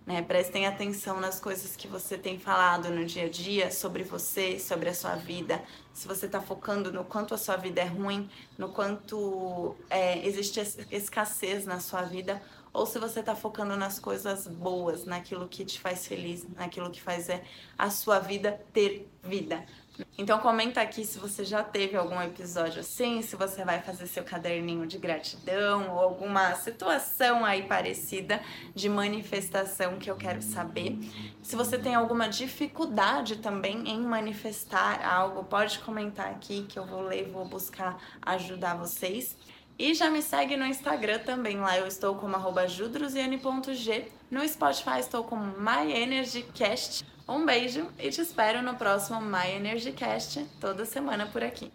Né? 0.06 0.22
Prestem 0.22 0.66
atenção 0.66 1.20
nas 1.20 1.40
coisas 1.40 1.76
que 1.76 1.88
você 1.88 2.18
tem 2.18 2.40
falado 2.40 2.90
no 2.90 3.06
dia 3.06 3.26
a 3.26 3.30
dia 3.30 3.70
sobre 3.70 4.04
você, 4.04 4.58
sobre 4.58 4.90
a 4.90 4.94
sua 4.94 5.16
vida. 5.16 5.62
Se 5.94 6.08
você 6.08 6.26
está 6.26 6.42
focando 6.42 6.92
no 6.92 7.04
quanto 7.04 7.36
a 7.36 7.38
sua 7.38 7.58
vida 7.58 7.82
é 7.82 7.86
ruim, 7.86 8.30
no 8.58 8.70
quanto 8.70 9.76
é, 9.90 10.26
existe 10.26 10.62
escassez 10.92 11.66
na 11.66 11.80
sua 11.80 12.02
vida, 12.02 12.42
ou 12.72 12.86
se 12.86 12.98
você 12.98 13.20
está 13.20 13.36
focando 13.36 13.76
nas 13.76 14.00
coisas 14.00 14.48
boas, 14.48 15.06
naquilo 15.06 15.48
que 15.48 15.66
te 15.66 15.80
faz 15.80 16.08
feliz, 16.08 16.48
naquilo 16.56 16.90
que 16.90 17.02
faz 17.02 17.30
é, 17.30 17.44
a 17.78 17.90
sua 17.90 18.18
vida 18.18 18.60
ter 18.74 19.08
vida. 19.24 19.66
Então 20.18 20.40
comenta 20.40 20.82
aqui 20.82 21.06
se 21.06 21.18
você 21.18 21.46
já 21.46 21.64
teve 21.64 21.96
algum 21.96 22.22
episódio 22.22 22.82
assim, 22.82 23.22
se 23.22 23.36
você 23.36 23.64
vai 23.64 23.82
fazer 23.82 24.08
seu 24.08 24.24
caderninho 24.24 24.86
de 24.86 24.98
gratidão 24.98 25.92
ou 25.92 26.00
alguma 26.00 26.56
situação 26.56 27.46
aí 27.46 27.64
parecida 27.64 28.42
de 28.76 28.90
manifestação 28.90 29.98
que 29.98 30.10
eu 30.10 30.16
quero 30.16 30.42
saber. 30.42 30.98
Se 31.42 31.56
você 31.56 31.78
tem 31.78 31.96
alguma 31.96 32.28
dificuldade 32.28 33.38
também 33.38 33.90
em 33.90 34.02
manifestar 34.02 35.06
algo, 35.06 35.44
pode 35.44 35.80
comentar 35.80 36.28
aqui 36.32 36.64
que 36.68 36.78
eu 36.78 36.86
vou 36.86 37.02
ler, 37.02 37.30
vou 37.32 37.46
buscar 37.46 37.98
ajudar 38.22 38.76
vocês. 38.76 39.38
E 39.78 39.94
já 39.94 40.10
me 40.10 40.22
segue 40.22 40.58
no 40.58 40.66
Instagram 40.66 41.20
também, 41.20 41.58
lá 41.58 41.78
eu 41.78 41.88
estou 41.88 42.14
como 42.16 42.38
judruziane.g. 42.68 44.12
No 44.30 44.46
Spotify 44.46 45.00
estou 45.00 45.24
como 45.24 45.58
MyEnergyCast. 45.58 47.06
Um 47.30 47.46
beijo 47.46 47.88
e 48.00 48.10
te 48.10 48.22
espero 48.22 48.64
no 48.64 48.74
próximo 48.74 49.22
My 49.22 49.52
Energy 49.52 49.92
Cast 49.92 50.44
toda 50.60 50.84
semana 50.84 51.28
por 51.28 51.44
aqui. 51.44 51.72